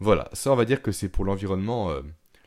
Voilà, 0.00 0.30
ça 0.32 0.50
on 0.50 0.56
va 0.56 0.64
dire 0.64 0.80
que 0.80 0.92
c'est 0.92 1.10
pour 1.10 1.26
l'environnement 1.26 1.90
euh, 1.90 2.00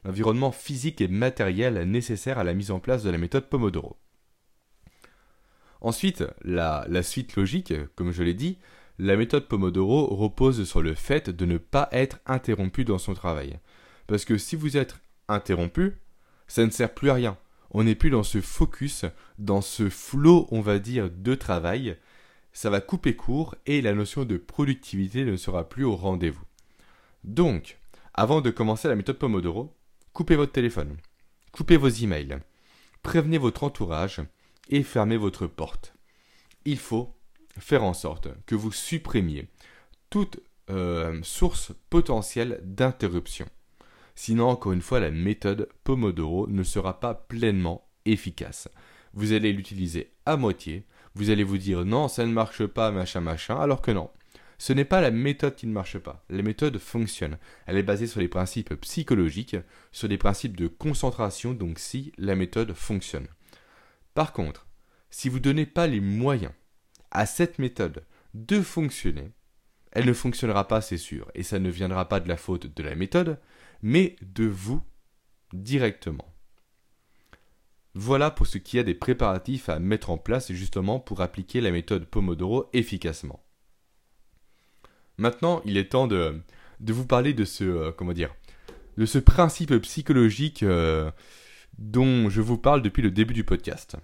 l'environnement 0.04 0.52
physique 0.52 1.02
et 1.02 1.08
matériel 1.08 1.88
nécessaire 1.88 2.40
à 2.40 2.44
la 2.44 2.56
mise 2.56 2.72
en 2.72 2.80
place 2.80 3.04
de 3.04 3.12
la 3.12 3.20
méthode 3.20 3.48
Pomodoro. 3.48 3.98
Ensuite, 5.82 6.24
la, 6.44 6.88
suite 7.04 7.36
logique, 7.36 7.74
comme 7.96 8.12
je 8.12 8.24
l'ai 8.24 8.34
dit, 8.34 8.58
la 8.98 9.16
méthode 9.18 9.48
Pomodoro 9.48 10.08
repose 10.08 10.68
sur 10.68 10.82
le 10.82 10.96
fait 10.96 11.30
de 11.30 11.46
ne 11.46 11.60
pas 11.60 11.90
être 11.92 12.20
interrompu 12.26 12.86
dans 12.86 12.98
son 12.98 13.14
travail. 13.14 13.60
Parce 14.08 14.26
que 14.26 14.40
si 14.40 14.56
vous 14.56 14.78
êtes 14.78 14.96
interrompu, 15.28 16.01
ça 16.52 16.66
ne 16.66 16.70
sert 16.70 16.94
plus 16.94 17.10
à 17.10 17.14
rien. 17.14 17.38
On 17.70 17.86
n'est 17.86 17.96
plus 17.96 18.10
dans 18.10 18.24
ce 18.24 18.42
focus, 18.42 19.06
dans 19.40 19.62
ce 19.62 19.90
flow, 19.90 20.50
on 20.52 20.60
va 20.60 20.80
dire, 20.80 21.10
de 21.10 21.34
travail. 21.34 21.98
Ça 22.52 22.70
va 22.70 22.82
couper 22.82 23.16
court 23.16 23.56
et 23.66 23.82
la 23.82 23.94
notion 23.94 24.26
de 24.26 24.36
productivité 24.36 25.24
ne 25.24 25.38
sera 25.38 25.70
plus 25.70 25.86
au 25.86 25.96
rendez-vous. 25.96 26.44
Donc, 27.24 27.80
avant 28.14 28.42
de 28.42 28.50
commencer 28.50 28.90
la 28.90 28.98
méthode 28.98 29.18
Pomodoro, 29.18 29.74
coupez 30.12 30.36
votre 30.36 30.52
téléphone, 30.52 30.98
coupez 31.54 31.78
vos 31.78 31.88
emails, 31.88 32.40
prévenez 33.02 33.38
votre 33.38 33.64
entourage 33.64 34.20
et 34.68 34.84
fermez 34.84 35.16
votre 35.16 35.48
porte. 35.48 35.94
Il 36.66 36.78
faut 36.78 37.16
faire 37.60 37.86
en 37.86 37.94
sorte 37.94 38.28
que 38.46 38.56
vous 38.56 38.74
supprimiez 38.74 39.48
toute 40.10 40.42
euh, 40.70 41.18
source 41.24 41.72
potentielle 41.90 42.60
d'interruption. 42.62 43.48
Sinon, 44.16 44.50
encore 44.50 44.74
une 44.74 44.82
fois, 44.82 45.00
la 45.00 45.12
méthode 45.12 45.70
Pomodoro 45.84 46.48
ne 46.48 46.64
sera 46.64 47.00
pas 47.00 47.14
pleinement 47.14 47.88
efficace. 48.06 48.68
Vous 49.14 49.34
allez 49.34 49.54
l'utiliser 49.54 50.12
à 50.26 50.38
moitié, 50.38 50.86
vous 51.16 51.30
allez 51.30 51.44
vous 51.44 51.58
dire 51.58 51.86
non, 51.86 52.08
ça 52.08 52.26
ne 52.26 52.32
marche 52.32 52.66
pas, 52.66 52.92
machin, 52.92 53.22
machin, 53.22 53.60
alors 53.60 53.82
que 53.82 53.92
non. 53.92 54.10
Ce 54.58 54.74
n'est 54.74 54.86
pas 54.86 55.02
la 55.02 55.10
méthode 55.10 55.56
qui 55.56 55.66
ne 55.66 55.74
marche 55.74 55.98
pas. 55.98 56.24
La 56.30 56.44
méthode 56.44 56.78
fonctionne. 56.78 57.40
Elle 57.66 57.78
est 57.78 57.84
basée 57.84 58.06
sur 58.06 58.20
les 58.20 58.28
principes 58.28 58.76
psychologiques, 58.76 59.58
sur 59.92 60.08
des 60.08 60.20
principes 60.20 60.56
de 60.56 60.68
concentration, 60.68 61.54
donc 61.54 61.80
si 61.80 62.12
la 62.20 62.36
méthode 62.36 62.74
fonctionne. 62.74 63.28
Par 64.14 64.34
contre, 64.34 64.68
si 65.10 65.30
vous 65.30 65.38
ne 65.38 65.44
donnez 65.44 65.66
pas 65.66 65.88
les 65.88 66.00
moyens 66.00 66.54
à 67.10 67.26
cette 67.26 67.58
méthode 67.58 68.06
de 68.36 68.62
fonctionner, 68.62 69.32
elle 69.92 70.06
ne 70.06 70.14
fonctionnera 70.14 70.68
pas, 70.68 70.82
c'est 70.82 70.98
sûr, 70.98 71.30
et 71.34 71.44
ça 71.44 71.60
ne 71.60 71.70
viendra 71.70 72.08
pas 72.08 72.20
de 72.20 72.30
la 72.30 72.38
faute 72.38 72.68
de 72.68 72.84
la 72.84 72.96
méthode, 72.96 73.40
mais 73.82 74.16
de 74.22 74.46
vous 74.46 74.82
directement. 75.54 76.28
Voilà 77.94 78.32
pour 78.32 78.48
ce 78.48 78.58
qui 78.58 78.78
est 78.78 78.84
des 78.84 78.94
préparatifs 78.94 79.68
à 79.68 79.80
mettre 79.80 80.12
en 80.12 80.18
place 80.18 80.52
justement 80.54 81.00
pour 81.00 81.22
appliquer 81.22 81.60
la 81.60 81.72
méthode 81.72 82.06
Pomodoro 82.06 82.70
efficacement. 82.72 83.44
Maintenant, 85.18 85.62
il 85.66 85.78
est 85.78 85.92
temps 85.92 86.08
de, 86.08 86.42
vous 86.80 87.06
parler 87.06 87.34
de 87.34 87.44
ce 87.44 87.64
euh, 87.64 87.92
comment 87.92 88.14
dire 88.14 88.34
de 88.98 89.06
ce 89.06 89.20
principe 89.20 89.76
psychologique 89.78 90.64
euh, 90.64 91.12
dont 91.78 92.30
je 92.30 92.42
vous 92.42 92.58
parle 92.58 92.82
depuis 92.82 93.02
le 93.02 93.12
début 93.12 93.34
du 93.34 93.44
podcast. 93.44 93.96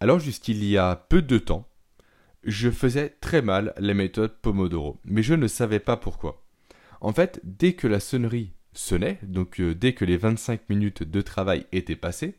Alors 0.00 0.18
jusqu'il 0.18 0.64
y 0.64 0.76
a 0.76 0.96
peu 0.96 1.22
de 1.22 1.38
temps, 1.38 1.68
je 2.44 2.70
faisais 2.70 3.10
très 3.20 3.42
mal 3.42 3.74
la 3.76 3.94
méthode 3.94 4.40
Pomodoro, 4.40 4.98
mais 5.04 5.22
je 5.22 5.34
ne 5.34 5.46
savais 5.46 5.78
pas 5.78 5.96
pourquoi. 5.96 6.39
En 7.00 7.12
fait, 7.12 7.40
dès 7.44 7.72
que 7.72 7.86
la 7.86 8.00
sonnerie 8.00 8.52
sonnait, 8.72 9.18
donc 9.22 9.60
euh, 9.60 9.74
dès 9.74 9.94
que 9.94 10.04
les 10.04 10.16
25 10.16 10.68
minutes 10.68 11.02
de 11.02 11.20
travail 11.22 11.66
étaient 11.72 11.96
passées, 11.96 12.34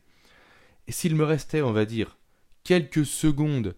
s'il 0.88 1.16
me 1.16 1.24
restait, 1.24 1.62
on 1.62 1.72
va 1.72 1.86
dire, 1.86 2.18
quelques 2.64 3.06
secondes 3.06 3.76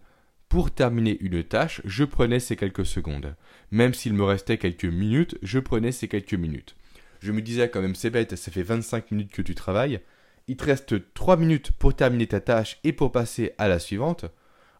pour 0.48 0.70
terminer 0.70 1.16
une 1.20 1.42
tâche, 1.42 1.80
je 1.84 2.04
prenais 2.04 2.40
ces 2.40 2.56
quelques 2.56 2.86
secondes. 2.86 3.34
Même 3.70 3.94
s'il 3.94 4.14
me 4.14 4.24
restait 4.24 4.58
quelques 4.58 4.84
minutes, 4.84 5.38
je 5.42 5.58
prenais 5.58 5.92
ces 5.92 6.06
quelques 6.06 6.34
minutes. 6.34 6.76
Je 7.20 7.32
me 7.32 7.40
disais 7.40 7.70
quand 7.70 7.80
même 7.80 7.94
c'est 7.94 8.10
bête, 8.10 8.36
ça 8.36 8.52
fait 8.52 8.62
25 8.62 9.10
minutes 9.10 9.32
que 9.32 9.42
tu 9.42 9.54
travailles, 9.54 10.00
il 10.46 10.56
te 10.56 10.64
reste 10.64 11.12
3 11.14 11.38
minutes 11.38 11.72
pour 11.72 11.94
terminer 11.94 12.26
ta 12.26 12.40
tâche 12.40 12.78
et 12.84 12.92
pour 12.92 13.10
passer 13.12 13.52
à 13.56 13.68
la 13.68 13.78
suivante. 13.78 14.26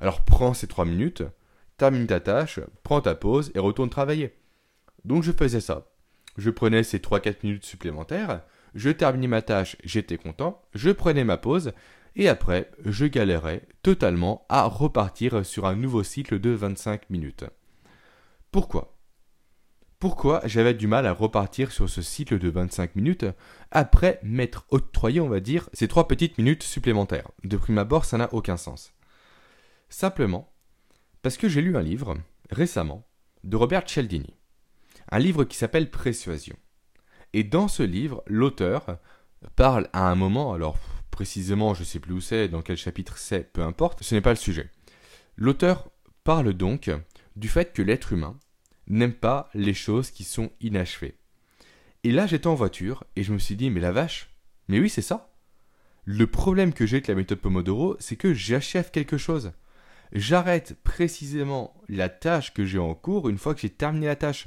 Alors 0.01 0.25
prends 0.25 0.53
ces 0.53 0.67
3 0.67 0.85
minutes, 0.85 1.23
termine 1.79 2.07
ta 2.07 2.21
tâche, 2.21 2.61
prends 2.83 3.01
ta 3.01 3.15
pause 3.15 3.51
et 3.55 3.59
retourne 3.59 3.89
travailler. 3.89 4.35
Donc 5.05 5.23
je 5.23 5.33
faisais 5.33 5.61
ça. 5.61 5.94
Je 6.37 6.51
prenais 6.51 6.83
ces 6.83 6.99
3-4 6.99 7.37
minutes 7.45 7.65
supplémentaires, 7.65 8.43
je 8.75 8.91
terminais 8.91 9.29
ma 9.29 9.43
tâche, 9.43 9.77
j'étais 9.85 10.17
content, 10.17 10.63
je 10.75 10.91
prenais 10.91 11.25
ma 11.25 11.37
pause, 11.37 11.73
et 12.17 12.29
après, 12.29 12.71
je 12.85 13.07
galérais 13.07 13.63
totalement 13.83 14.47
à 14.49 14.65
repartir 14.65 15.45
sur 15.45 15.67
un 15.67 15.77
nouveau 15.77 16.03
cycle 16.03 16.39
de 16.39 16.51
25 16.51 17.11
minutes. 17.11 17.45
Pourquoi? 18.51 18.97
Pourquoi 19.99 20.43
j'avais 20.45 20.75
du 20.75 20.87
mal 20.87 21.07
à 21.07 21.13
repartir 21.13 21.73
sur 21.73 21.89
ce 21.89 22.03
cycle 22.03 22.39
de 22.39 22.51
25 22.51 22.95
minutes 22.95 23.27
après 23.71 24.21
m'être 24.23 24.67
octroyé, 24.71 25.21
on 25.21 25.29
va 25.29 25.41
dire, 25.41 25.69
ces 25.73 25.89
3 25.89 26.07
petites 26.09 26.37
minutes 26.37 26.63
supplémentaires? 26.63 27.31
De 27.43 27.57
prime 27.57 27.79
abord, 27.79 28.05
ça 28.05 28.19
n'a 28.19 28.33
aucun 28.35 28.57
sens. 28.57 28.93
Simplement 29.89 30.53
parce 31.23 31.39
que 31.39 31.49
j'ai 31.49 31.63
lu 31.63 31.77
un 31.77 31.83
livre, 31.83 32.17
récemment, 32.51 33.07
de 33.45 33.57
Robert 33.57 33.89
Cialdini. 33.89 34.35
Un 35.11 35.19
livre 35.19 35.45
qui 35.45 35.57
s'appelle 35.57 35.91
Persuasion. 35.91 36.57
Et 37.33 37.45
dans 37.45 37.69
ce 37.69 37.83
livre, 37.83 38.23
l'auteur 38.27 38.99
parle 39.57 39.89
à 39.93 40.11
un 40.11 40.15
moment, 40.15 40.53
alors 40.53 40.79
précisément, 41.11 41.75
je 41.75 41.81
ne 41.81 41.85
sais 41.85 42.01
plus 42.01 42.15
où 42.15 42.21
c'est, 42.21 42.49
dans 42.49 42.63
quel 42.63 42.77
chapitre 42.77 43.19
c'est, 43.19 43.53
peu 43.53 43.63
importe, 43.63 44.03
ce 44.03 44.15
n'est 44.15 44.21
pas 44.21 44.31
le 44.31 44.37
sujet. 44.37 44.71
L'auteur 45.37 45.91
parle 46.25 46.53
donc 46.53 46.91
du 47.37 47.49
fait 47.49 47.73
que 47.73 47.83
l'être 47.83 48.13
humain 48.13 48.39
n'aime 48.87 49.15
pas 49.15 49.51
les 49.55 49.75
choses 49.75 50.11
qui 50.11 50.25
sont 50.25 50.51
inachevées. 50.61 51.19
Et 52.03 52.13
là, 52.13 52.27
j'étais 52.27 52.47
en 52.47 52.55
voiture 52.55 53.05
et 53.17 53.23
je 53.23 53.33
me 53.33 53.39
suis 53.39 53.57
dit, 53.57 53.71
mais 53.71 53.81
la 53.81 53.93
vache, 53.93 54.31
mais 54.69 54.79
oui, 54.79 54.91
c'est 54.91 55.03
ça. 55.03 55.35
Le 56.05 56.27
problème 56.27 56.73
que 56.73 56.87
j'ai 56.87 56.97
avec 56.97 57.09
la 57.09 57.15
méthode 57.15 57.41
Pomodoro, 57.41 57.97
c'est 57.99 58.17
que 58.17 58.35
j'achève 58.35 58.91
quelque 58.91 59.17
chose 59.17 59.53
j'arrête 60.15 60.77
précisément 60.85 61.75
la 61.89 62.09
tâche 62.09 62.55
que 62.55 62.65
j'ai 62.65 62.79
en 62.79 62.95
cours 62.95 63.29
une 63.29 63.39
fois 63.39 63.55
que 63.55 63.61
j'ai 63.61 63.71
terminé 63.71 64.07
la 64.07 64.17
tâche. 64.17 64.47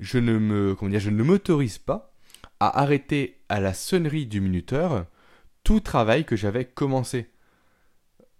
Je 0.00 0.18
ne 0.18 0.38
me, 0.38 0.74
comment 0.74 0.90
dire, 0.90 1.00
je 1.00 1.10
ne 1.10 1.22
m'autorise 1.22 1.78
pas 1.78 2.12
à 2.60 2.80
arrêter 2.80 3.40
à 3.48 3.60
la 3.60 3.74
sonnerie 3.74 4.26
du 4.26 4.40
minuteur 4.40 5.06
tout 5.64 5.80
travail 5.80 6.24
que 6.24 6.36
j'avais 6.36 6.64
commencé. 6.64 7.30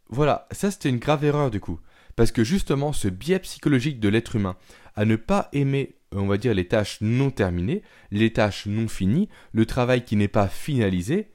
Voilà, 0.09 0.47
ça 0.53 0.71
c'était 0.71 0.89
une 0.89 0.99
grave 0.99 1.25
erreur 1.25 1.51
du 1.51 1.61
coup. 1.61 1.81
Parce 2.15 2.33
que 2.33 2.45
justement, 2.45 2.93
ce 2.93 3.09
biais 3.09 3.41
psychologique 3.41 4.01
de 4.01 4.09
l'être 4.09 4.37
humain 4.37 4.57
à 4.95 5.05
ne 5.05 5.17
pas 5.17 5.49
aimer, 5.53 5.97
on 6.13 6.27
va 6.27 6.39
dire, 6.39 6.55
les 6.55 6.69
tâches 6.69 6.99
non 7.03 7.31
terminées, 7.31 7.83
les 8.11 8.33
tâches 8.33 8.67
non 8.67 8.89
finies, 8.89 9.29
le 9.53 9.67
travail 9.67 10.05
qui 10.05 10.17
n'est 10.17 10.29
pas 10.29 10.49
finalisé, 10.49 11.33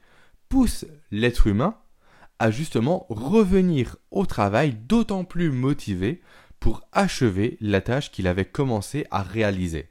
pousse 0.48 0.84
l'être 1.10 1.46
humain 1.46 1.76
à 2.38 2.50
justement 2.50 3.06
revenir 3.08 3.96
au 4.10 4.26
travail 4.26 4.74
d'autant 4.74 5.24
plus 5.24 5.52
motivé 5.52 6.20
pour 6.58 6.82
achever 6.90 7.56
la 7.60 7.80
tâche 7.80 8.10
qu'il 8.10 8.26
avait 8.26 8.44
commencé 8.44 9.06
à 9.10 9.22
réaliser. 9.22 9.88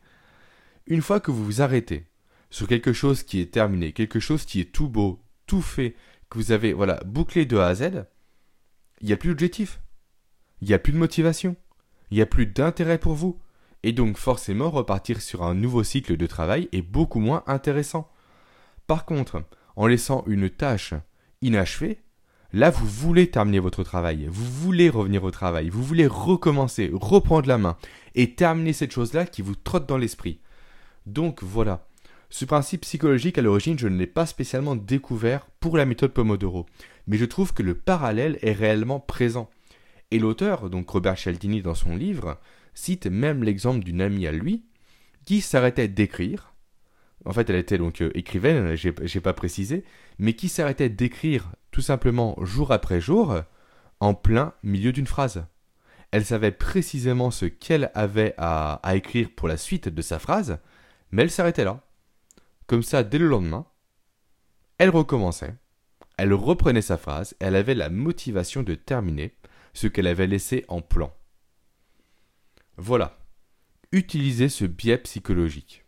Une 0.87 1.01
fois 1.01 1.19
que 1.19 1.31
vous 1.31 1.45
vous 1.45 1.61
arrêtez 1.61 2.07
sur 2.49 2.67
quelque 2.67 2.93
chose 2.93 3.23
qui 3.23 3.39
est 3.39 3.53
terminé, 3.53 3.93
quelque 3.93 4.19
chose 4.19 4.45
qui 4.45 4.59
est 4.59 4.71
tout 4.71 4.89
beau, 4.89 5.21
tout 5.45 5.61
fait, 5.61 5.95
que 6.29 6.37
vous 6.37 6.51
avez 6.51 6.73
voilà, 6.73 6.99
bouclé 7.05 7.45
de 7.45 7.57
A 7.57 7.67
à 7.67 7.75
Z, 7.75 8.05
il 9.01 9.07
n'y 9.07 9.13
a 9.13 9.17
plus 9.17 9.29
d'objectif. 9.29 9.81
Il 10.61 10.67
n'y 10.67 10.73
a 10.73 10.79
plus 10.79 10.93
de 10.93 10.97
motivation. 10.97 11.55
Il 12.09 12.15
n'y 12.15 12.21
a 12.21 12.25
plus 12.25 12.45
d'intérêt 12.45 12.97
pour 12.97 13.13
vous. 13.13 13.39
Et 13.83 13.93
donc 13.93 14.17
forcément 14.17 14.69
repartir 14.69 15.21
sur 15.21 15.43
un 15.43 15.55
nouveau 15.55 15.83
cycle 15.83 16.17
de 16.17 16.27
travail 16.27 16.69
est 16.71 16.83
beaucoup 16.83 17.19
moins 17.19 17.43
intéressant. 17.47 18.11
Par 18.85 19.05
contre, 19.05 19.43
en 19.75 19.87
laissant 19.87 20.23
une 20.27 20.49
tâche 20.49 20.93
inachevée, 21.41 22.01
Là, 22.53 22.69
vous 22.69 22.85
voulez 22.85 23.31
terminer 23.31 23.59
votre 23.59 23.81
travail, 23.83 24.27
vous 24.29 24.43
voulez 24.43 24.89
revenir 24.89 25.23
au 25.23 25.31
travail, 25.31 25.69
vous 25.69 25.83
voulez 25.83 26.05
recommencer, 26.05 26.91
reprendre 26.93 27.47
la 27.47 27.57
main 27.57 27.77
et 28.13 28.35
terminer 28.35 28.73
cette 28.73 28.91
chose-là 28.91 29.25
qui 29.25 29.41
vous 29.41 29.55
trotte 29.55 29.87
dans 29.87 29.97
l'esprit. 29.97 30.41
Donc 31.05 31.43
voilà. 31.43 31.87
Ce 32.29 32.45
principe 32.45 32.81
psychologique 32.81 33.37
à 33.37 33.41
l'origine, 33.41 33.77
je 33.77 33.87
ne 33.87 33.97
l'ai 33.97 34.07
pas 34.07 34.25
spécialement 34.25 34.75
découvert 34.75 35.47
pour 35.59 35.77
la 35.77 35.85
méthode 35.85 36.13
Pomodoro, 36.13 36.65
mais 37.07 37.17
je 37.17 37.25
trouve 37.25 37.53
que 37.53 37.63
le 37.63 37.75
parallèle 37.75 38.39
est 38.41 38.53
réellement 38.53 38.99
présent. 38.99 39.49
Et 40.11 40.19
l'auteur, 40.19 40.69
donc 40.69 40.89
Robert 40.89 41.17
Cialdini 41.17 41.61
dans 41.61 41.75
son 41.75 41.95
livre, 41.95 42.39
cite 42.73 43.07
même 43.07 43.43
l'exemple 43.43 43.83
d'une 43.83 44.01
amie 44.01 44.27
à 44.27 44.31
lui 44.31 44.63
qui 45.25 45.41
s'arrêtait 45.41 45.87
d'écrire 45.87 46.51
en 47.25 47.33
fait 47.33 47.49
elle 47.49 47.55
était 47.57 47.77
donc 47.77 48.01
euh, 48.01 48.11
écrivaine, 48.15 48.75
j'ai 48.75 49.21
pas 49.21 49.33
précisé, 49.33 49.83
mais 50.17 50.33
qui 50.33 50.49
s'arrêtait 50.49 50.89
d'écrire 50.89 51.51
tout 51.71 51.81
simplement 51.81 52.35
jour 52.43 52.71
après 52.71 52.99
jour 52.99 53.41
en 53.99 54.13
plein 54.13 54.53
milieu 54.63 54.91
d'une 54.91 55.07
phrase. 55.07 55.45
Elle 56.11 56.25
savait 56.25 56.51
précisément 56.51 57.31
ce 57.31 57.45
qu'elle 57.45 57.91
avait 57.93 58.33
à, 58.37 58.73
à 58.83 58.95
écrire 58.95 59.29
pour 59.35 59.47
la 59.47 59.57
suite 59.57 59.87
de 59.87 60.01
sa 60.01 60.19
phrase, 60.19 60.59
mais 61.11 61.23
elle 61.23 61.31
s'arrêtait 61.31 61.63
là. 61.63 61.85
Comme 62.67 62.83
ça, 62.83 63.03
dès 63.03 63.17
le 63.17 63.27
lendemain, 63.27 63.65
elle 64.77 64.89
recommençait, 64.89 65.55
elle 66.17 66.33
reprenait 66.33 66.81
sa 66.81 66.97
phrase, 66.97 67.35
elle 67.39 67.55
avait 67.55 67.75
la 67.75 67.89
motivation 67.89 68.63
de 68.63 68.75
terminer 68.75 69.35
ce 69.73 69.87
qu'elle 69.87 70.07
avait 70.07 70.27
laissé 70.27 70.65
en 70.67 70.81
plan. 70.81 71.13
Voilà. 72.77 73.17
Utilisez 73.91 74.49
ce 74.49 74.65
biais 74.65 74.97
psychologique. 74.99 75.85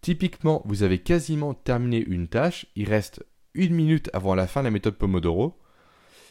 Typiquement, 0.00 0.62
vous 0.64 0.82
avez 0.82 0.98
quasiment 0.98 1.54
terminé 1.54 1.98
une 1.98 2.28
tâche, 2.28 2.66
il 2.74 2.88
reste 2.88 3.24
une 3.54 3.74
minute 3.74 4.10
avant 4.12 4.34
la 4.34 4.46
fin 4.46 4.60
de 4.60 4.66
la 4.66 4.70
méthode 4.70 4.96
Pomodoro. 4.96 5.58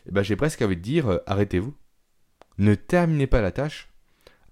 Eh 0.07 0.11
ben, 0.11 0.23
j'ai 0.23 0.35
presque 0.35 0.61
envie 0.61 0.77
de 0.77 0.81
dire 0.81 1.07
euh, 1.07 1.17
arrêtez-vous. 1.27 1.75
Ne 2.57 2.75
terminez 2.75 3.27
pas 3.27 3.41
la 3.41 3.51
tâche. 3.51 3.89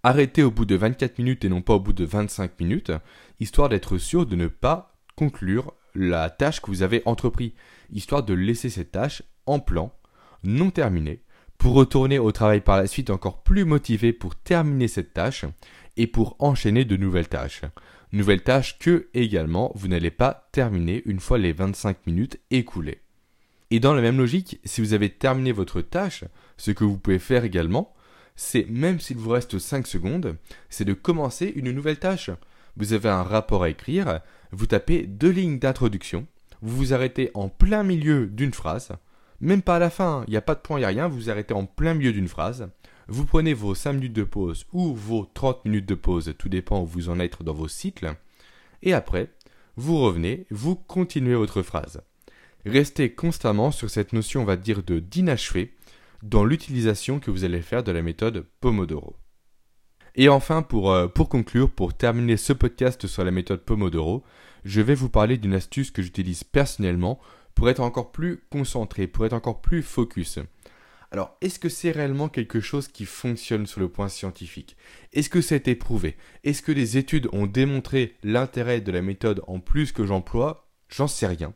Arrêtez 0.04 0.44
au 0.44 0.52
bout 0.52 0.66
de 0.66 0.76
24 0.76 1.18
minutes 1.20 1.46
et 1.46 1.50
non 1.50 1.62
pas 1.62 1.76
au 1.76 1.80
bout 1.80 1.94
de 1.94 2.06
25 2.06 2.60
minutes, 2.60 2.92
histoire 3.40 3.70
d'être 3.70 3.98
sûr 3.98 4.26
de 4.26 4.36
ne 4.36 4.48
pas 4.48 4.96
conclure 5.16 5.74
la 5.96 6.30
tâche 6.30 6.62
que 6.62 6.68
vous 6.68 6.84
avez 6.84 7.02
entreprise, 7.06 7.52
histoire 7.92 8.24
de 8.24 8.34
laisser 8.34 8.70
cette 8.70 8.92
tâche 8.92 9.24
en 9.46 9.60
plan, 9.60 9.92
non 10.44 10.70
terminé, 10.70 11.24
pour 11.58 11.74
retourner 11.74 12.20
au 12.20 12.32
travail 12.32 12.62
par 12.62 12.78
la 12.78 12.88
suite 12.88 13.10
encore 13.10 13.42
plus 13.42 13.66
motivé 13.66 14.14
pour 14.14 14.36
terminer 14.36 14.88
cette 14.88 15.14
tâche 15.14 15.46
et 15.98 16.08
pour 16.08 16.36
enchaîner 16.40 16.86
de 16.86 16.98
nouvelles 16.98 17.30
tâches. 17.30 17.64
Nouvelles 18.14 18.44
tâches 18.44 18.78
que, 18.78 19.10
également, 19.14 19.72
vous 19.76 19.88
n'allez 19.88 20.12
pas 20.12 20.48
terminer 20.52 21.02
une 21.06 21.20
fois 21.20 21.38
les 21.38 21.52
25 21.52 22.06
minutes 22.06 22.40
écoulées. 22.52 23.02
Et 23.72 23.80
dans 23.80 23.94
la 23.94 24.02
même 24.02 24.18
logique, 24.18 24.62
si 24.64 24.80
vous 24.80 24.94
avez 24.94 25.10
terminé 25.10 25.52
votre 25.52 25.82
tâche, 25.82 26.24
ce 26.56 26.72
que 26.72 26.86
vous 26.86 26.98
pouvez 26.98 27.20
faire 27.20 27.44
également, 27.44 27.94
c'est 28.38 28.68
même 28.70 29.02
s'il 29.02 29.18
vous 29.18 29.32
reste 29.32 29.60
5 29.60 29.86
secondes, 29.86 30.38
c'est 30.70 30.86
de 30.86 30.94
commencer 30.94 31.52
une 31.56 31.72
nouvelle 31.72 32.00
tâche. 32.00 32.30
Vous 32.78 32.94
avez 32.94 33.10
un 33.10 33.24
rapport 33.24 33.64
à 33.64 33.70
écrire, 33.70 34.22
vous 34.52 34.68
tapez 34.68 35.08
deux 35.08 35.32
lignes 35.32 35.60
d'introduction, 35.60 36.28
vous 36.62 36.78
vous 36.78 36.94
arrêtez 36.94 37.32
en 37.34 37.50
plein 37.50 37.84
milieu 37.84 38.28
d'une 38.28 38.54
phrase, 38.54 38.92
même 39.42 39.64
pas 39.64 39.76
à 39.78 39.80
la 39.80 39.90
fin, 39.90 40.24
il 40.28 40.32
n'y 40.32 40.38
a 40.38 40.42
pas 40.42 40.56
de 40.56 40.62
point, 40.62 40.78
il 40.78 40.82
n'y 40.82 40.86
a 40.86 40.90
rien, 40.90 41.08
vous 41.08 41.18
vous 41.18 41.30
arrêtez 41.30 41.56
en 41.56 41.66
plein 41.66 41.96
milieu 41.96 42.14
d'une 42.14 42.28
phrase, 42.28 42.70
vous 43.08 43.26
prenez 43.26 43.56
vos 43.56 43.74
5 43.74 43.94
minutes 43.94 44.14
de 44.14 44.24
pause 44.24 44.68
ou 44.72 44.94
vos 44.94 45.28
30 45.34 45.66
minutes 45.66 45.88
de 45.88 45.96
pause, 45.96 46.34
tout 46.38 46.50
dépend 46.50 46.82
où 46.82 46.86
vous 46.86 47.10
en 47.10 47.20
êtes 47.20 47.42
dans 47.42 47.54
vos 47.54 47.68
cycles, 47.68 48.16
et 48.84 48.94
après, 48.94 49.32
vous 49.76 49.98
revenez, 49.98 50.46
vous 50.52 50.76
continuez 50.76 51.36
votre 51.36 51.64
phrase. 51.64 52.02
Restez 52.66 53.14
constamment 53.14 53.72
sur 53.72 53.90
cette 53.90 54.14
notion, 54.14 54.42
on 54.42 54.46
va 54.46 54.58
dire, 54.58 54.84
de 54.84 55.00
d'inachevé 55.00 55.74
dans 56.24 56.44
l'utilisation 56.44 57.20
que 57.20 57.32
vous 57.32 57.44
allez 57.44 57.62
faire 57.62 57.84
de 57.84 57.92
la 57.92 58.02
méthode 58.02 58.46
Pomodoro. 58.60 59.16
Et 60.16 60.30
enfin, 60.30 60.64
pour, 60.64 60.92
euh, 60.92 61.08
pour 61.08 61.30
conclure, 61.30 61.70
pour 61.70 61.94
terminer 61.96 62.38
ce 62.38 62.54
podcast 62.54 63.06
sur 63.06 63.24
la 63.24 63.32
méthode 63.32 63.64
Pomodoro, 63.64 64.24
je 64.66 64.82
vais 64.82 64.96
vous 64.96 65.10
parler 65.10 65.38
d'une 65.38 65.54
astuce 65.54 65.92
que 65.92 66.02
j'utilise 66.02 66.44
personnellement 66.44 67.20
pour 67.54 67.70
être 67.70 67.82
encore 67.82 68.12
plus 68.12 68.44
concentré, 68.50 69.08
pour 69.08 69.26
être 69.26 69.34
encore 69.34 69.62
plus 69.62 69.84
focus. 69.84 70.40
Alors, 71.12 71.38
est-ce 71.42 71.60
que 71.60 71.70
c'est 71.70 71.92
réellement 71.92 72.28
quelque 72.28 72.60
chose 72.60 72.88
qui 72.88 73.06
fonctionne 73.06 73.66
sur 73.66 73.80
le 73.80 73.90
point 73.90 74.10
scientifique? 74.10 74.76
Est-ce 75.14 75.30
que 75.30 75.42
c'est 75.42 75.68
éprouvé? 75.68 76.18
Est-ce 76.44 76.62
que 76.62 76.72
les 76.72 76.98
études 76.98 77.30
ont 77.32 77.46
démontré 77.46 78.18
l'intérêt 78.24 78.82
de 78.82 78.92
la 78.92 79.02
méthode 79.02 79.42
en 79.48 79.60
plus 79.60 79.92
que 79.92 80.06
j'emploie? 80.06 80.70
J'en 80.90 81.08
sais 81.08 81.28
rien. 81.28 81.54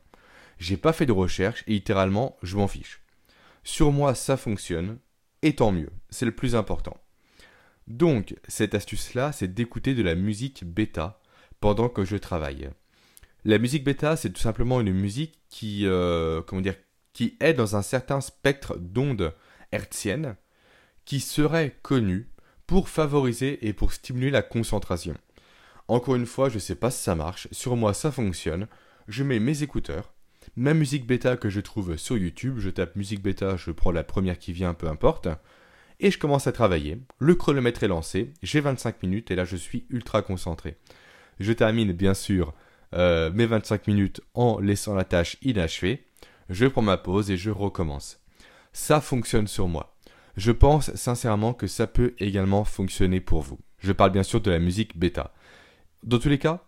J'ai 0.58 0.78
pas 0.78 0.94
fait 0.94 1.06
de 1.06 1.12
recherche 1.12 1.64
et 1.68 1.74
littéralement, 1.74 2.38
je 2.44 2.56
m'en 2.56 2.68
fiche. 2.68 3.01
Sur 3.64 3.92
moi, 3.92 4.16
ça 4.16 4.38
fonctionne, 4.38 5.00
et 5.42 5.56
tant 5.56 5.72
mieux, 5.72 5.90
c'est 6.10 6.26
le 6.26 6.36
plus 6.36 6.56
important. 6.56 6.98
Donc, 7.88 8.36
cette 8.48 8.76
astuce-là, 8.76 9.32
c'est 9.32 9.54
d'écouter 9.54 9.96
de 9.96 10.04
la 10.04 10.16
musique 10.16 10.64
bêta 10.64 11.20
pendant 11.60 11.90
que 11.90 12.06
je 12.06 12.18
travaille. 12.18 12.70
La 13.44 13.58
musique 13.58 13.84
bêta, 13.84 14.16
c'est 14.16 14.32
tout 14.32 14.42
simplement 14.42 14.82
une 14.82 14.94
musique 14.94 15.40
qui, 15.50 15.86
euh, 15.86 16.42
comment 16.42 16.62
dire, 16.62 16.76
qui 17.14 17.38
est 17.40 17.54
dans 17.54 17.76
un 17.76 17.82
certain 17.82 18.22
spectre 18.22 18.78
d'ondes 18.78 19.34
hertziennes 19.72 20.36
qui 21.06 21.20
serait 21.20 21.78
connu 21.82 22.30
pour 22.68 22.88
favoriser 22.88 23.68
et 23.68 23.74
pour 23.74 23.94
stimuler 23.94 24.30
la 24.30 24.42
concentration. 24.42 25.16
Encore 25.88 26.16
une 26.16 26.26
fois, 26.26 26.50
je 26.50 26.56
ne 26.56 26.60
sais 26.60 26.76
pas 26.76 26.92
si 26.92 27.04
ça 27.04 27.16
marche, 27.16 27.48
sur 27.52 27.76
moi 27.76 27.94
ça 27.94 28.12
fonctionne, 28.12 28.68
je 29.08 29.24
mets 29.24 29.40
mes 29.40 29.64
écouteurs, 29.64 30.11
ma 30.56 30.74
musique 30.74 31.06
bêta 31.06 31.38
que 31.38 31.50
je 31.50 31.62
trouve 31.62 31.98
sur 31.98 32.18
YouTube, 32.18 32.56
je 32.60 32.70
tape 32.70 32.96
musique 32.96 33.22
bêta, 33.22 33.58
je 33.58 33.72
prends 33.72 33.92
la 33.92 34.04
première 34.04 34.38
qui 34.38 34.54
vient, 34.54 34.74
peu 34.74 34.88
importe, 34.88 35.28
et 36.00 36.12
je 36.12 36.18
commence 36.18 36.48
à 36.48 36.52
travailler. 36.52 37.00
Le 37.20 37.36
chronomètre 37.36 37.84
est 37.84 37.88
lancé, 37.88 38.34
j'ai 38.44 38.60
25 38.60 39.04
minutes 39.04 39.32
et 39.32 39.36
là 39.36 39.46
je 39.46 39.56
suis 39.56 39.86
ultra 39.90 40.22
concentré. 40.22 40.78
Je 41.40 41.54
termine 41.54 41.94
bien 41.94 42.14
sûr 42.14 42.54
euh, 42.94 43.32
mes 43.32 43.46
25 43.46 43.88
minutes 43.88 44.22
en 44.34 44.60
laissant 44.60 44.94
la 44.94 45.06
tâche 45.06 45.38
inachevée, 45.42 46.06
je 46.50 46.66
prends 46.66 46.82
ma 46.82 46.98
pause 46.98 47.32
et 47.32 47.38
je 47.38 47.50
recommence. 47.50 48.20
Ça 48.74 49.00
fonctionne 49.00 49.48
sur 49.48 49.68
moi. 49.68 49.96
Je 50.38 50.52
pense 50.52 50.94
sincèrement 50.96 51.54
que 51.54 51.68
ça 51.68 51.88
peut 51.88 52.14
également 52.20 52.64
fonctionner 52.64 53.20
pour 53.20 53.42
vous. 53.42 53.60
Je 53.80 53.92
parle 53.92 54.12
bien 54.12 54.24
sûr 54.24 54.42
de 54.42 54.52
la 54.52 54.60
musique 54.60 54.98
bêta. 54.98 55.34
Dans 56.04 56.20
tous 56.20 56.30
les 56.30 56.40
cas, 56.40 56.64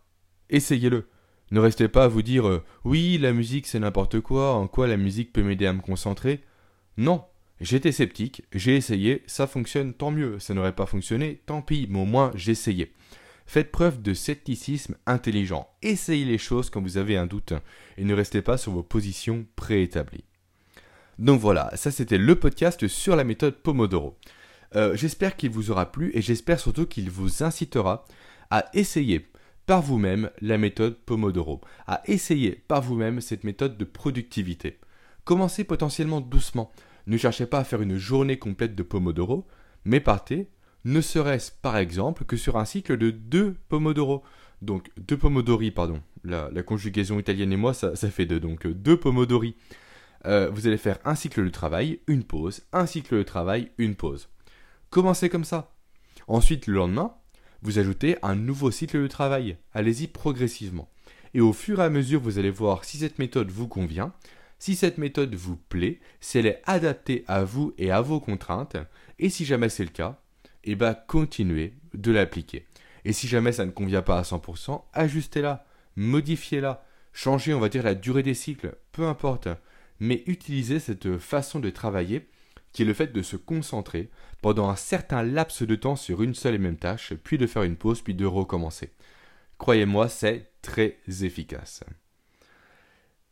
essayez-le. 0.50 1.08
Ne 1.52 1.60
restez 1.60 1.88
pas 1.88 2.06
à 2.06 2.08
vous 2.08 2.22
dire 2.22 2.48
euh, 2.48 2.64
oui, 2.84 3.18
la 3.18 3.34
musique 3.34 3.68
c'est 3.68 3.80
n'importe 3.80 4.20
quoi, 4.22 4.54
en 4.54 4.68
quoi 4.68 4.88
la 4.88 4.98
musique 4.98 5.34
peut 5.34 5.44
m'aider 5.44 5.66
à 5.66 5.74
me 5.74 5.82
concentrer. 5.82 6.42
Non, 6.98 7.26
j'étais 7.62 7.92
sceptique, 7.92 8.44
j'ai 8.54 8.76
essayé, 8.76 9.24
ça 9.28 9.48
fonctionne, 9.48 9.94
tant 9.94 10.12
mieux. 10.12 10.40
Ça 10.40 10.54
n'aurait 10.54 10.76
pas 10.76 10.86
fonctionné, 10.86 11.42
tant 11.46 11.62
pis, 11.62 11.88
mais 11.90 12.00
au 12.00 12.06
moins 12.06 12.32
j'ai 12.36 12.54
essayé. 12.54 12.94
Faites 13.46 13.72
preuve 13.72 14.02
de 14.02 14.14
scepticisme 14.14 14.96
intelligent. 15.06 15.68
Essayez 15.82 16.26
les 16.26 16.38
choses 16.38 16.70
quand 16.70 16.82
vous 16.82 16.98
avez 16.98 17.18
un 17.18 17.28
doute 17.28 17.54
et 17.98 18.04
ne 18.04 18.14
restez 18.14 18.42
pas 18.42 18.58
sur 18.58 18.72
vos 18.72 18.84
positions 18.84 19.46
préétablies. 19.56 20.24
Donc 21.20 21.40
voilà, 21.40 21.72
ça 21.76 21.92
c'était 21.92 22.18
le 22.18 22.36
podcast 22.36 22.88
sur 22.88 23.16
la 23.16 23.24
méthode 23.24 23.56
Pomodoro. 23.56 24.18
Euh, 24.76 24.96
j'espère 24.96 25.36
qu'il 25.36 25.52
vous 25.52 25.70
aura 25.70 25.92
plu 25.92 26.12
et 26.16 26.22
j'espère 26.22 26.60
surtout 26.60 26.88
qu'il 26.88 27.12
vous 27.12 27.44
incitera 27.44 28.06
à 28.50 28.66
essayer 28.74 29.28
par 29.66 29.82
vous-même 29.82 30.30
la 30.42 30.58
méthode 30.58 30.98
Pomodoro, 30.98 31.62
à 31.88 32.02
essayer 32.06 32.64
par 32.68 32.82
vous-même 32.82 33.22
cette 33.22 33.44
méthode 33.44 33.78
de 33.78 33.86
productivité. 33.86 34.80
Commencez 35.24 35.64
potentiellement 35.64 36.22
doucement. 36.22 36.72
Ne 37.08 37.18
cherchez 37.18 37.46
pas 37.46 37.60
à 37.60 37.64
faire 37.64 37.82
une 37.82 37.98
journée 37.98 38.38
complète 38.38 38.76
de 38.76 38.84
Pomodoro, 38.84 39.48
mais 39.86 40.00
partez 40.00 40.50
ne 40.86 41.02
serait-ce 41.02 41.52
par 41.62 41.78
exemple 41.78 42.26
que 42.26 42.38
sur 42.38 42.58
un 42.58 42.66
cycle 42.66 42.98
de 42.98 43.10
deux 43.12 43.56
pomodoro. 43.70 44.24
Donc 44.62 44.90
deux 44.98 45.18
pomodori, 45.18 45.72
pardon. 45.72 46.02
La, 46.24 46.50
conjugaison 46.64 47.20
italienne 47.20 47.52
et 47.52 47.58
moi, 47.58 47.74
ça, 47.74 47.96
fait 47.96 48.26
deux. 48.26 48.40
Donc 48.40 48.68
deux 48.68 48.98
pomodori. 48.98 49.56
Euh, 50.26 50.50
vous 50.50 50.68
allez 50.68 50.78
faire 50.78 51.00
un 51.04 51.16
cycle 51.16 51.44
de 51.44 51.50
travail, 51.50 52.00
une 52.08 52.24
pause, 52.24 52.62
un 52.72 52.86
cycle 52.86 53.18
de 53.18 53.24
travail, 53.24 53.72
une 53.78 53.96
pause. 53.96 54.30
Commencez 54.90 55.30
comme 55.30 55.44
ça. 55.44 55.74
Ensuite, 56.28 56.68
le 56.68 56.76
lendemain, 56.76 57.16
vous 57.64 57.80
ajoutez 57.80 58.18
un 58.22 58.36
nouveau 58.36 58.72
cycle 58.72 59.02
de 59.02 59.08
travail. 59.08 59.58
Allez-y 59.74 60.08
progressivement. 60.08 60.90
Et 61.34 61.42
au 61.42 61.54
fur 61.54 61.80
et 61.80 61.84
à 61.84 61.90
mesure, 61.90 62.20
vous 62.20 62.38
allez 62.38 62.52
voir 62.52 62.84
si 62.84 62.98
cette 62.98 63.20
méthode 63.20 63.50
vous 63.50 63.68
convient, 63.68 64.14
si 64.60 64.76
cette 64.76 64.98
méthode 64.98 65.34
vous 65.34 65.56
plaît, 65.56 66.00
si 66.20 66.38
elle 66.38 66.46
est 66.46 66.62
adaptée 66.66 67.24
à 67.28 67.44
vous 67.44 67.74
et 67.78 67.90
à 67.90 68.02
vos 68.02 68.20
contraintes, 68.20 68.78
et 69.18 69.30
si 69.30 69.46
jamais 69.46 69.70
c'est 69.70 69.86
le 69.86 69.90
cas, 69.90 70.20
eh 70.66 70.76
ben, 70.76 70.94
continuez 71.08 71.74
de 71.94 72.12
l'appliquer. 72.12 72.66
Et 73.06 73.14
si 73.14 73.28
jamais 73.28 73.54
ça 73.54 73.66
ne 73.66 73.72
convient 73.72 74.02
pas 74.02 74.20
à 74.20 74.24
100%, 74.24 74.84
ajustez-la, 74.94 75.66
modifiez-la, 75.96 76.86
changez 77.14 77.54
on 77.54 77.60
va 77.60 77.70
dire 77.70 77.84
la 77.84 77.96
durée 77.96 78.24
des 78.24 78.34
cycles, 78.34 78.76
peu 78.92 79.08
importe. 79.08 79.48
Mais 80.00 80.24
utilisez 80.28 80.80
cette 80.80 81.18
façon 81.18 81.60
de 81.60 81.70
travailler 81.70 82.28
qui 82.74 82.82
est 82.82 82.86
le 82.86 82.94
fait 82.94 83.14
de 83.14 83.22
se 83.22 83.38
concentrer 83.38 84.10
pendant 84.42 84.70
un 84.70 84.76
certain 84.76 85.24
laps 85.24 85.64
de 85.64 85.76
temps 85.76 85.96
sur 85.96 86.22
une 86.22 86.36
seule 86.36 86.56
et 86.56 86.60
même 86.60 86.76
tâche, 86.78 87.14
puis 87.24 87.38
de 87.38 87.48
faire 87.48 87.64
une 87.64 87.78
pause, 87.78 88.02
puis 88.02 88.16
de 88.16 88.26
recommencer. 88.26 88.92
Croyez-moi, 89.60 90.10
c'est 90.10 90.52
très 90.62 90.98
efficace. 91.22 91.86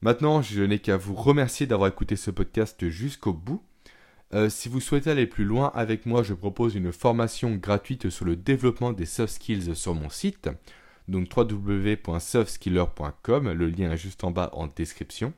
Maintenant, 0.01 0.41
je 0.41 0.63
n'ai 0.63 0.79
qu'à 0.79 0.95
vous 0.97 1.15
remercier 1.15 1.67
d'avoir 1.67 1.89
écouté 1.89 2.15
ce 2.15 2.31
podcast 2.31 2.87
jusqu'au 2.87 3.33
bout. 3.33 3.61
Euh, 4.33 4.49
si 4.49 4.69
vous 4.69 4.79
souhaitez 4.79 5.11
aller 5.11 5.27
plus 5.27 5.43
loin 5.43 5.73
avec 5.75 6.05
moi, 6.05 6.23
je 6.23 6.33
propose 6.33 6.75
une 6.75 6.93
formation 6.93 7.53
gratuite 7.55 8.09
sur 8.09 8.25
le 8.25 8.35
développement 8.35 8.93
des 8.93 9.05
soft 9.05 9.33
skills 9.33 9.75
sur 9.75 9.93
mon 9.93 10.09
site, 10.09 10.49
donc 11.07 11.29
www.softskiller.com, 11.35 13.51
le 13.51 13.67
lien 13.67 13.91
est 13.91 13.97
juste 13.97 14.23
en 14.23 14.31
bas 14.31 14.49
en 14.53 14.67
description. 14.67 15.33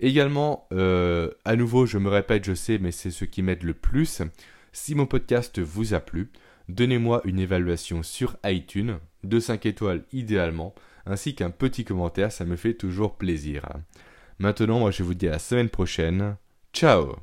Également, 0.00 0.66
euh, 0.72 1.30
à 1.44 1.56
nouveau, 1.56 1.86
je 1.86 1.98
me 1.98 2.08
répète, 2.08 2.44
je 2.44 2.54
sais, 2.54 2.78
mais 2.78 2.92
c'est 2.92 3.10
ce 3.10 3.24
qui 3.24 3.42
m'aide 3.42 3.62
le 3.62 3.74
plus. 3.74 4.22
Si 4.72 4.94
mon 4.94 5.06
podcast 5.06 5.60
vous 5.60 5.94
a 5.94 6.00
plu, 6.00 6.30
donnez-moi 6.68 7.20
une 7.24 7.38
évaluation 7.38 8.02
sur 8.02 8.36
iTunes, 8.44 8.98
de 9.22 9.40
5 9.40 9.66
étoiles 9.66 10.04
idéalement, 10.12 10.74
ainsi 11.06 11.34
qu'un 11.34 11.50
petit 11.50 11.84
commentaire, 11.84 12.32
ça 12.32 12.44
me 12.44 12.56
fait 12.56 12.74
toujours 12.74 13.16
plaisir. 13.16 13.68
Maintenant, 14.38 14.80
moi 14.80 14.90
je 14.90 15.02
vous 15.02 15.14
dis 15.14 15.28
à 15.28 15.32
la 15.32 15.38
semaine 15.38 15.70
prochaine. 15.70 16.36
Ciao 16.72 17.16